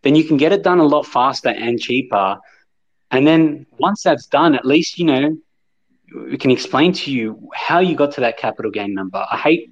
[0.03, 2.39] then you can get it done a lot faster and cheaper.
[3.11, 5.37] And then once that's done, at least, you know,
[6.15, 9.25] we can explain to you how you got to that capital gain number.
[9.31, 9.71] I hate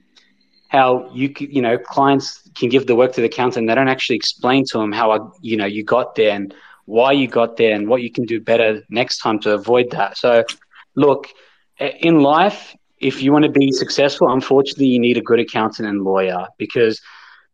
[0.79, 1.27] how you
[1.57, 2.27] you know clients
[2.59, 5.19] can give the work to the accountant they don't actually explain to them how I,
[5.41, 6.55] you know you got there and
[6.89, 10.17] why you got there and what you can do better next time to avoid that.
[10.17, 10.43] So
[10.97, 11.29] look
[11.79, 16.03] in life if you want to be successful unfortunately you need a good accountant and
[16.03, 17.01] lawyer because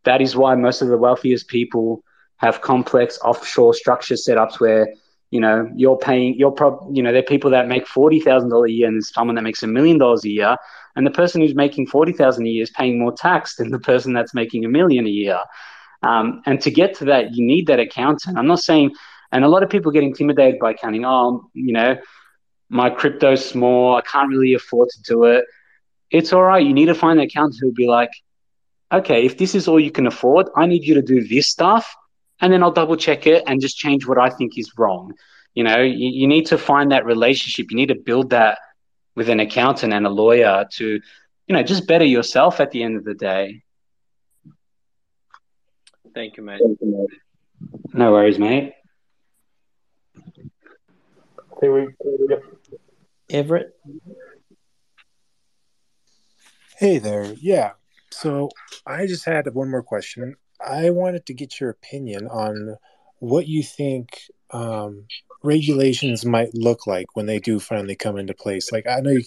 [0.05, 2.01] that is why most of the wealthiest people
[2.37, 4.87] have complex offshore structure setups where
[5.31, 8.87] you know you're paying you're prob you know they're people that make $40,000 a year
[8.87, 10.55] and someone that makes a million dollars a year
[10.95, 14.13] and the person who's making 40,000 a year is paying more tax than the person
[14.13, 15.39] that's making a million a year.
[16.03, 18.37] Um, and to get to that, you need that accountant.
[18.37, 18.91] I'm not saying,
[19.31, 21.05] and a lot of people get intimidated by accounting.
[21.05, 21.97] Oh, you know,
[22.69, 23.95] my crypto's small.
[23.95, 25.45] I can't really afford to do it.
[26.11, 26.65] It's all right.
[26.65, 28.11] You need to find an accountant who'll be like,
[28.91, 31.93] okay, if this is all you can afford, I need you to do this stuff.
[32.41, 35.13] And then I'll double check it and just change what I think is wrong.
[35.53, 37.67] You know, you, you need to find that relationship.
[37.71, 38.59] You need to build that
[39.15, 40.99] with an accountant and a lawyer to,
[41.47, 43.63] you know, just better yourself at the end of the day.
[46.13, 46.61] Thank you, mate.
[47.93, 48.73] No worries, mate.
[51.61, 51.87] Hey, we,
[52.29, 52.43] yep.
[53.29, 53.75] Everett?
[56.77, 57.33] Hey there.
[57.39, 57.71] Yeah.
[58.11, 58.49] So
[58.85, 60.35] I just had one more question.
[60.65, 62.77] I wanted to get your opinion on
[63.19, 65.05] what you think um,
[65.45, 68.71] regulations might look like when they do finally come into place.
[68.71, 69.23] Like I know you,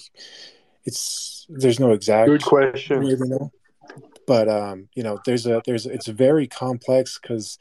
[0.85, 3.03] it's there's no exact good question.
[3.05, 3.53] to know,
[4.27, 7.59] but um, you know there's a there's it's very complex because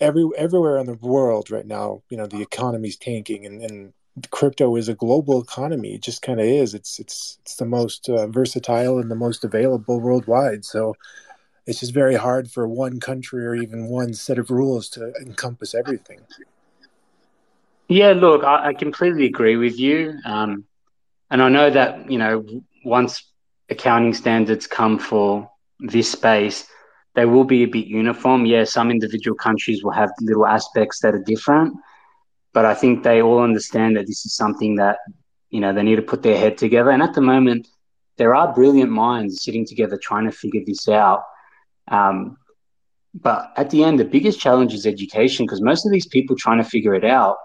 [0.00, 3.92] every everywhere in the world right now, you know the economy's tanking and, and
[4.30, 5.94] crypto is a global economy.
[5.94, 6.74] It just kind of is.
[6.74, 10.64] It's it's it's the most uh, versatile and the most available worldwide.
[10.64, 10.94] So
[11.66, 15.74] it's just very hard for one country or even one set of rules to encompass
[15.74, 16.20] everything.
[17.92, 20.64] Yeah, look, I, I completely agree with you, um,
[21.30, 22.42] and I know that you know
[22.86, 23.22] once
[23.68, 26.66] accounting standards come for this space,
[27.14, 28.46] they will be a bit uniform.
[28.46, 31.76] Yeah, some individual countries will have little aspects that are different,
[32.54, 34.96] but I think they all understand that this is something that
[35.50, 36.92] you know they need to put their head together.
[36.92, 37.68] And at the moment,
[38.16, 41.24] there are brilliant minds sitting together trying to figure this out.
[41.88, 42.38] Um,
[43.12, 46.56] but at the end, the biggest challenge is education because most of these people trying
[46.56, 47.36] to figure it out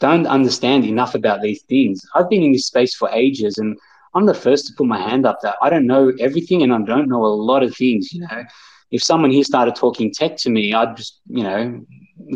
[0.00, 2.04] don't understand enough about these things.
[2.14, 3.78] I've been in this space for ages and
[4.14, 6.80] I'm the first to put my hand up that I don't know everything and I
[6.82, 8.44] don't know a lot of things, you know.
[8.90, 11.84] If someone here started talking tech to me, I'd just, you know,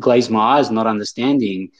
[0.01, 1.71] glaze my eyes, not understanding.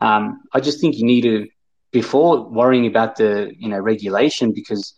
[0.00, 1.48] Um, I just think you need to,
[1.90, 4.94] before worrying about the, you know, regulation, because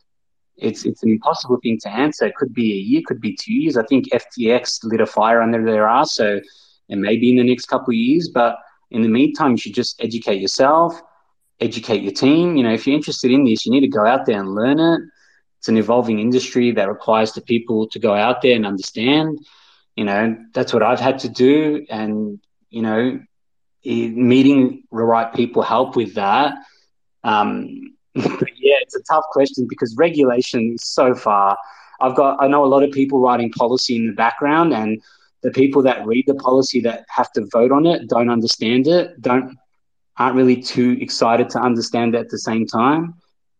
[0.56, 2.26] it's it's an impossible thing to answer.
[2.26, 3.76] It could be a year, could be two years.
[3.76, 6.40] I think FTX lit a fire under their ass, so
[6.88, 8.28] it may be in the next couple of years.
[8.32, 8.56] But
[8.90, 11.00] in the meantime, you should just educate yourself,
[11.60, 12.56] educate your team.
[12.56, 14.78] You know, if you're interested in this, you need to go out there and learn
[14.78, 15.00] it.
[15.58, 19.38] It's an evolving industry that requires the people to go out there and understand.
[19.96, 23.20] You know, that's what I've had to do, and you know,
[23.84, 26.54] meeting the right people help with that.
[27.22, 31.56] Um, yeah, it's a tough question because regulation so far.
[32.00, 35.00] I've got I know a lot of people writing policy in the background, and
[35.44, 39.20] the people that read the policy that have to vote on it don't understand it,
[39.20, 39.56] don't
[40.16, 43.14] aren't really too excited to understand it at the same time.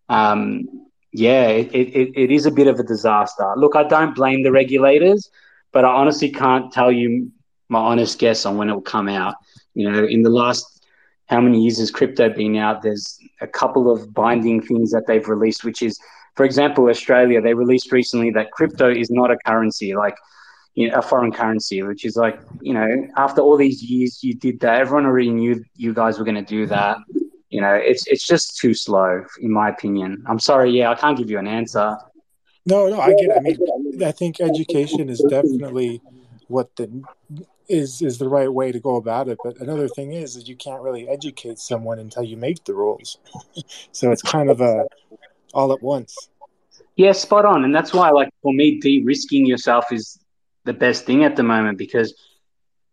[0.08, 3.52] Um, yeah, it, it, it is a bit of a disaster.
[3.56, 5.30] Look, I don't blame the regulators,
[5.72, 7.30] but I honestly can't tell you
[7.68, 9.34] my honest guess on when it will come out.
[9.74, 10.86] You know, in the last
[11.26, 12.82] how many years has crypto been out?
[12.82, 15.98] There's a couple of binding things that they've released, which is,
[16.34, 20.16] for example, Australia, they released recently that crypto is not a currency, like
[20.74, 24.34] you know, a foreign currency, which is like, you know, after all these years you
[24.34, 26.98] did that, everyone already knew you guys were going to do that.
[27.50, 30.24] You know, it's it's just too slow, in my opinion.
[30.26, 31.96] I'm sorry, yeah, I can't give you an answer.
[32.66, 33.30] No, no, I get.
[33.30, 33.36] It.
[33.36, 36.02] I mean, I think education is definitely
[36.48, 37.04] what the
[37.68, 39.38] is is the right way to go about it.
[39.44, 43.18] But another thing is, is you can't really educate someone until you make the rules.
[43.92, 44.86] so it's kind of a
[45.52, 46.28] all at once.
[46.96, 50.18] Yeah, spot on, and that's why, like for me, de-risking yourself is
[50.64, 52.14] the best thing at the moment because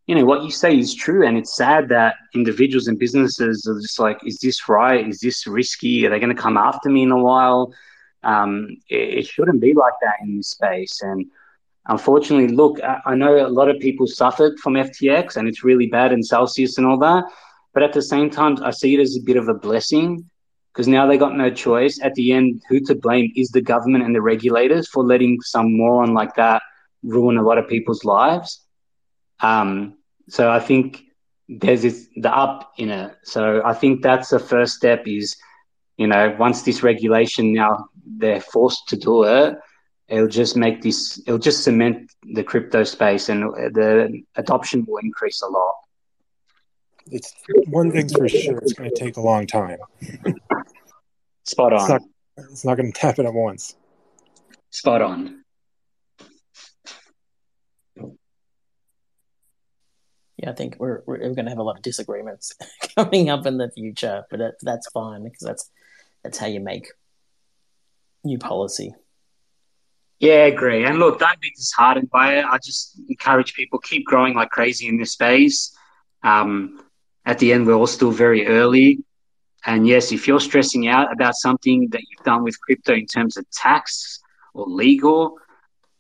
[0.07, 3.79] you know what you say is true, and it's sad that individuals and businesses are
[3.79, 5.07] just like, is this right?
[5.07, 6.05] Is this risky?
[6.05, 7.73] Are they going to come after me in a while?
[8.23, 11.27] Um, it, it shouldn't be like that in this space, and
[11.87, 16.13] unfortunately, look, I know a lot of people suffered from FTX and it's really bad
[16.13, 17.25] in Celsius and all that.
[17.73, 20.29] But at the same time, I see it as a bit of a blessing
[20.73, 21.99] because now they got no choice.
[22.01, 25.75] At the end, who to blame is the government and the regulators for letting some
[25.77, 26.61] moron like that
[27.03, 28.61] ruin a lot of people's lives.
[29.39, 29.97] Um,
[30.29, 31.03] so I think
[31.49, 33.15] there's this, the up in it.
[33.23, 35.35] So I think that's the first step is,
[35.97, 39.57] you know, once this regulation now they're forced to do it,
[40.07, 45.41] it'll just make this it'll just cement the crypto space and the adoption will increase
[45.41, 45.75] a lot.
[47.07, 47.33] It's
[47.67, 49.79] one thing's for sure it's going to take a long time.
[51.43, 51.79] Spot on.
[51.79, 52.01] It's not,
[52.51, 53.75] it's not going to happen at once.
[54.69, 55.40] Spot on
[60.41, 62.53] yeah i think we're, we're, going to have a lot of disagreements
[62.95, 65.69] coming up in the future but it, that's fine because that's
[66.23, 66.87] that's how you make
[68.23, 68.93] new policy
[70.19, 70.85] Yeah, I agree.
[70.85, 72.45] And look, don't be disheartened by it.
[72.45, 75.75] I just encourage people keep growing like crazy in this space.
[76.21, 76.83] Um,
[77.25, 79.03] at the end, we're all still very early.
[79.65, 83.35] And yes, if you're stressing out about something that you've done with crypto in terms
[83.35, 84.19] of tax
[84.53, 85.37] or legal,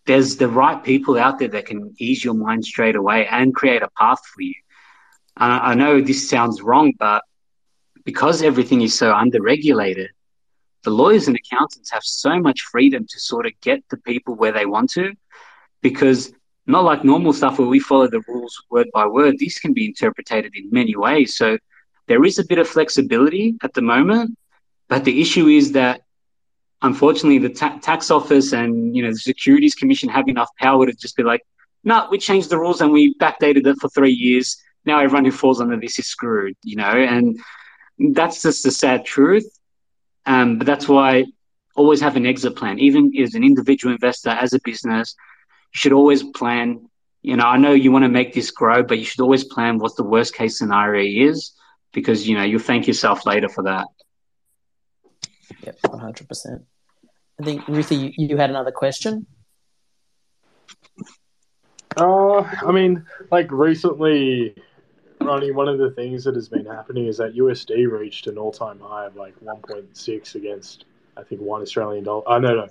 [0.05, 3.81] there's the right people out there that can ease your mind straight away and create
[3.81, 4.53] a path for you.
[5.39, 7.23] Uh, I know this sounds wrong, but
[8.03, 10.07] because everything is so underregulated,
[10.83, 14.51] the lawyers and accountants have so much freedom to sort of get the people where
[14.51, 15.13] they want to
[15.81, 16.33] because
[16.65, 19.85] not like normal stuff where we follow the rules word by word, these can be
[19.85, 21.35] interpreted in many ways.
[21.37, 21.57] So
[22.07, 24.37] there is a bit of flexibility at the moment,
[24.87, 26.01] but the issue is that
[26.81, 30.93] unfortunately the ta- tax office and you know the securities commission have enough power to
[30.93, 31.41] just be like,
[31.83, 34.57] no, nah, we changed the rules and we backdated it for three years.
[34.85, 37.39] Now everyone who falls under this is screwed, you know, and
[38.13, 39.47] that's just the sad truth.
[40.25, 41.25] Um, but that's why
[41.75, 45.15] always have an exit plan, even as an individual investor, as a business,
[45.73, 46.87] you should always plan.
[47.21, 49.77] You know, I know you want to make this grow, but you should always plan
[49.77, 51.53] what the worst case scenario is
[51.93, 53.87] because, you know, you'll thank yourself later for that.
[55.63, 56.63] Yep, 100%.
[57.41, 59.25] I think, Ruthie, you, you had another question?
[61.97, 64.55] Uh, I mean, like recently,
[65.19, 68.79] Rony, one of the things that has been happening is that USD reached an all-time
[68.79, 70.85] high of like 1.6 against,
[71.17, 72.23] I think, one Australian dollar.
[72.27, 72.67] Oh no, no,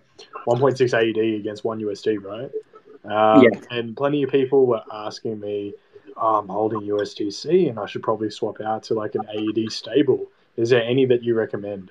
[0.47, 2.51] 1.6 AED against one USD, right?
[3.05, 3.61] Um, yeah.
[3.77, 5.75] And plenty of people were asking me,
[6.17, 10.27] oh, "I'm holding USDC, and I should probably swap out to like an AED stable."
[10.57, 11.91] Is there any that you recommend?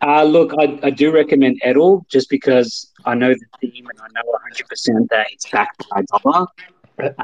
[0.00, 4.06] Uh, look, I, I do recommend Edel just because I know the theme and I
[4.14, 6.46] know 100% that it's backed by dollar.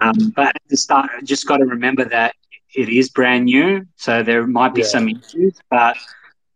[0.00, 2.34] Um, but at the start, just got to remember that
[2.74, 4.86] it is brand new, so there might be yeah.
[4.88, 5.58] some issues.
[5.70, 5.96] But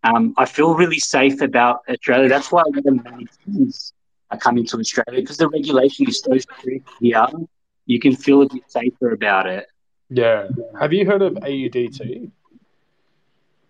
[0.05, 2.29] um, I feel really safe about Australia.
[2.29, 3.93] That's why a lot of money teams
[4.31, 7.27] are coming to Australia because the regulation is so strict here.
[7.87, 9.67] You can feel a bit safer about it.
[10.11, 10.49] Yeah.
[10.79, 12.31] Have you heard of AUDT?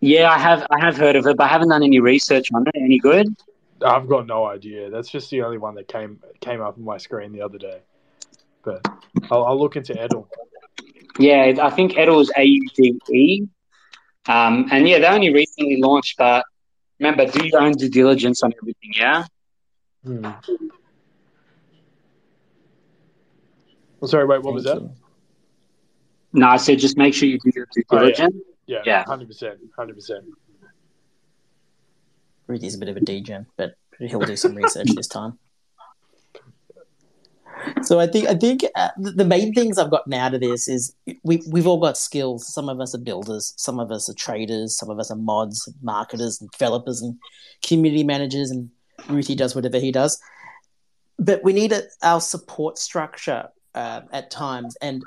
[0.01, 0.65] Yeah, I have.
[0.69, 2.75] I have heard of it, but I haven't done any research on it.
[2.75, 3.35] Any good?
[3.83, 4.89] I've got no idea.
[4.89, 7.79] That's just the only one that came came up on my screen the other day.
[8.63, 8.85] But
[9.29, 10.27] I'll, I'll look into Edel.
[11.17, 13.49] Yeah, I think Edel is AUDE.
[14.27, 16.45] Um, and yeah, they only recently launched, but
[16.99, 19.25] remember, do your own due diligence on everything, yeah?
[20.03, 20.29] Hmm.
[23.99, 24.89] Well, sorry, wait, what was that?
[26.31, 28.35] No, I said just make sure you do your due diligence.
[28.35, 28.43] Oh, yeah.
[28.85, 30.25] Yeah, hundred percent, hundred percent.
[32.47, 35.37] Rudy's a bit of a degen, but he'll do some research this time.
[37.83, 40.95] So I think I think uh, the main things I've gotten out of this is
[41.23, 42.51] we we've all got skills.
[42.53, 45.67] Some of us are builders, some of us are traders, some of us are mods,
[45.81, 47.17] marketers, and developers, and
[47.61, 48.49] community managers.
[48.49, 48.69] And
[49.09, 50.19] Ruthie does whatever he does,
[51.17, 55.03] but we need a, our support structure uh, at times, and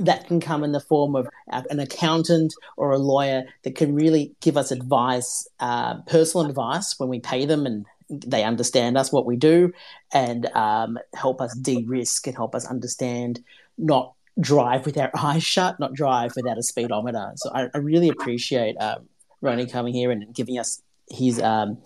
[0.00, 4.34] that can come in the form of an accountant or a lawyer that can really
[4.40, 9.26] give us advice, uh, personal advice when we pay them and they understand us, what
[9.26, 9.72] we do,
[10.12, 13.40] and um, help us de-risk and help us understand
[13.78, 17.32] not drive with our eyes shut, not drive without a speedometer.
[17.36, 19.08] So I, I really appreciate um,
[19.42, 21.78] Rony coming here and giving us his um,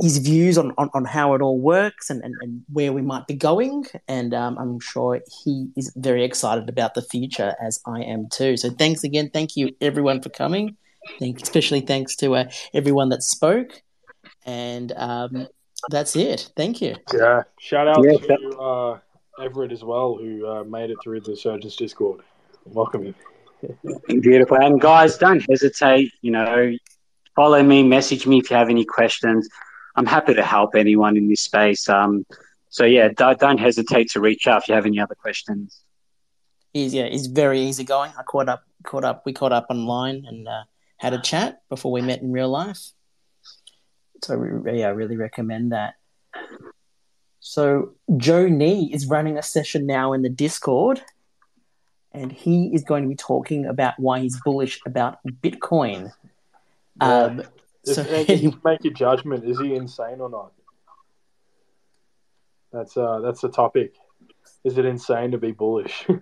[0.00, 3.26] his views on, on, on, how it all works and, and, and where we might
[3.26, 3.84] be going.
[4.06, 8.56] And um, I'm sure he is very excited about the future, as I am too.
[8.56, 9.30] So thanks again.
[9.30, 10.76] Thank you, everyone, for coming.
[11.18, 13.82] Thank, especially thanks to uh, everyone that spoke.
[14.46, 15.48] And um,
[15.90, 16.50] that's it.
[16.56, 16.94] Thank you.
[17.12, 17.42] Yeah.
[17.58, 18.98] Shout out yeah, to uh,
[19.42, 22.20] Everett as well, who uh, made it through the Surgeons Discord.
[22.64, 23.14] Welcome you.
[24.20, 24.58] Beautiful.
[24.58, 26.12] And guys, don't hesitate.
[26.22, 26.76] You know,
[27.34, 29.48] follow me, message me if you have any questions.
[29.98, 31.88] I'm happy to help anyone in this space.
[31.88, 32.24] Um,
[32.70, 35.80] so yeah, don't, don't hesitate to reach out if you have any other questions.
[36.72, 38.12] He's yeah, he's very easygoing.
[38.16, 40.62] I caught up, caught up, we caught up online and uh,
[40.98, 42.78] had a chat before we met in real life.
[44.22, 45.94] So yeah, I really recommend that.
[47.40, 51.02] So Joe Nee is running a session now in the Discord,
[52.12, 56.12] and he is going to be talking about why he's bullish about Bitcoin.
[57.00, 57.08] Yeah.
[57.08, 57.42] Um,
[57.94, 58.04] so
[58.64, 59.44] make your judgment.
[59.44, 60.52] Is he insane or not?
[62.72, 63.94] That's uh that's the topic.
[64.64, 66.06] Is it insane to be bullish?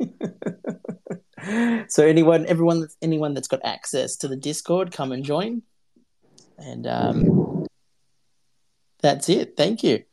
[1.88, 5.62] so anyone, everyone, anyone that's got access to the Discord, come and join.
[6.58, 7.66] And um,
[9.02, 9.56] that's it.
[9.56, 10.04] Thank you.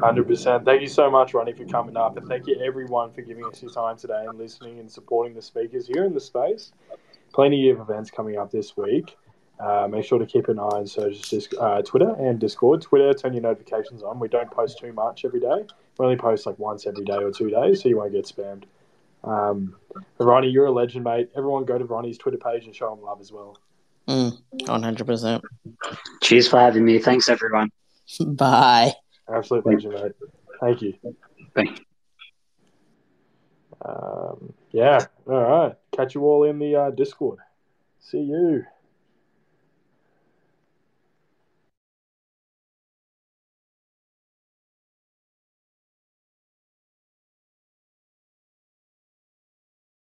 [0.00, 0.64] Hundred percent.
[0.64, 3.60] Thank you so much, Rony, for coming up, and thank you everyone for giving us
[3.62, 6.72] your time today and listening and supporting the speakers here in the space.
[7.34, 9.16] Plenty of events coming up this week.
[9.60, 12.80] Uh, make sure to keep an eye on Surge's disc, uh, Twitter and Discord.
[12.80, 14.20] Twitter, turn your notifications on.
[14.20, 15.66] We don't post too much every day.
[15.98, 18.64] We only post like once every day or two days, so you won't get spammed.
[19.24, 19.74] Um,
[20.20, 21.30] Rony, you're a legend, mate.
[21.36, 23.58] Everyone go to Rony's Twitter page and show him love as well.
[24.06, 25.42] Mm, 100%.
[26.22, 27.00] Cheers for having me.
[27.00, 27.70] Thanks, everyone.
[28.26, 28.92] Bye.
[29.28, 30.12] Absolute legend, mate.
[30.60, 30.94] Thank you.
[31.54, 31.80] Thank
[33.84, 35.74] Um, yeah, all right.
[35.96, 37.38] Catch you all in the uh, Discord.
[38.00, 38.64] See you.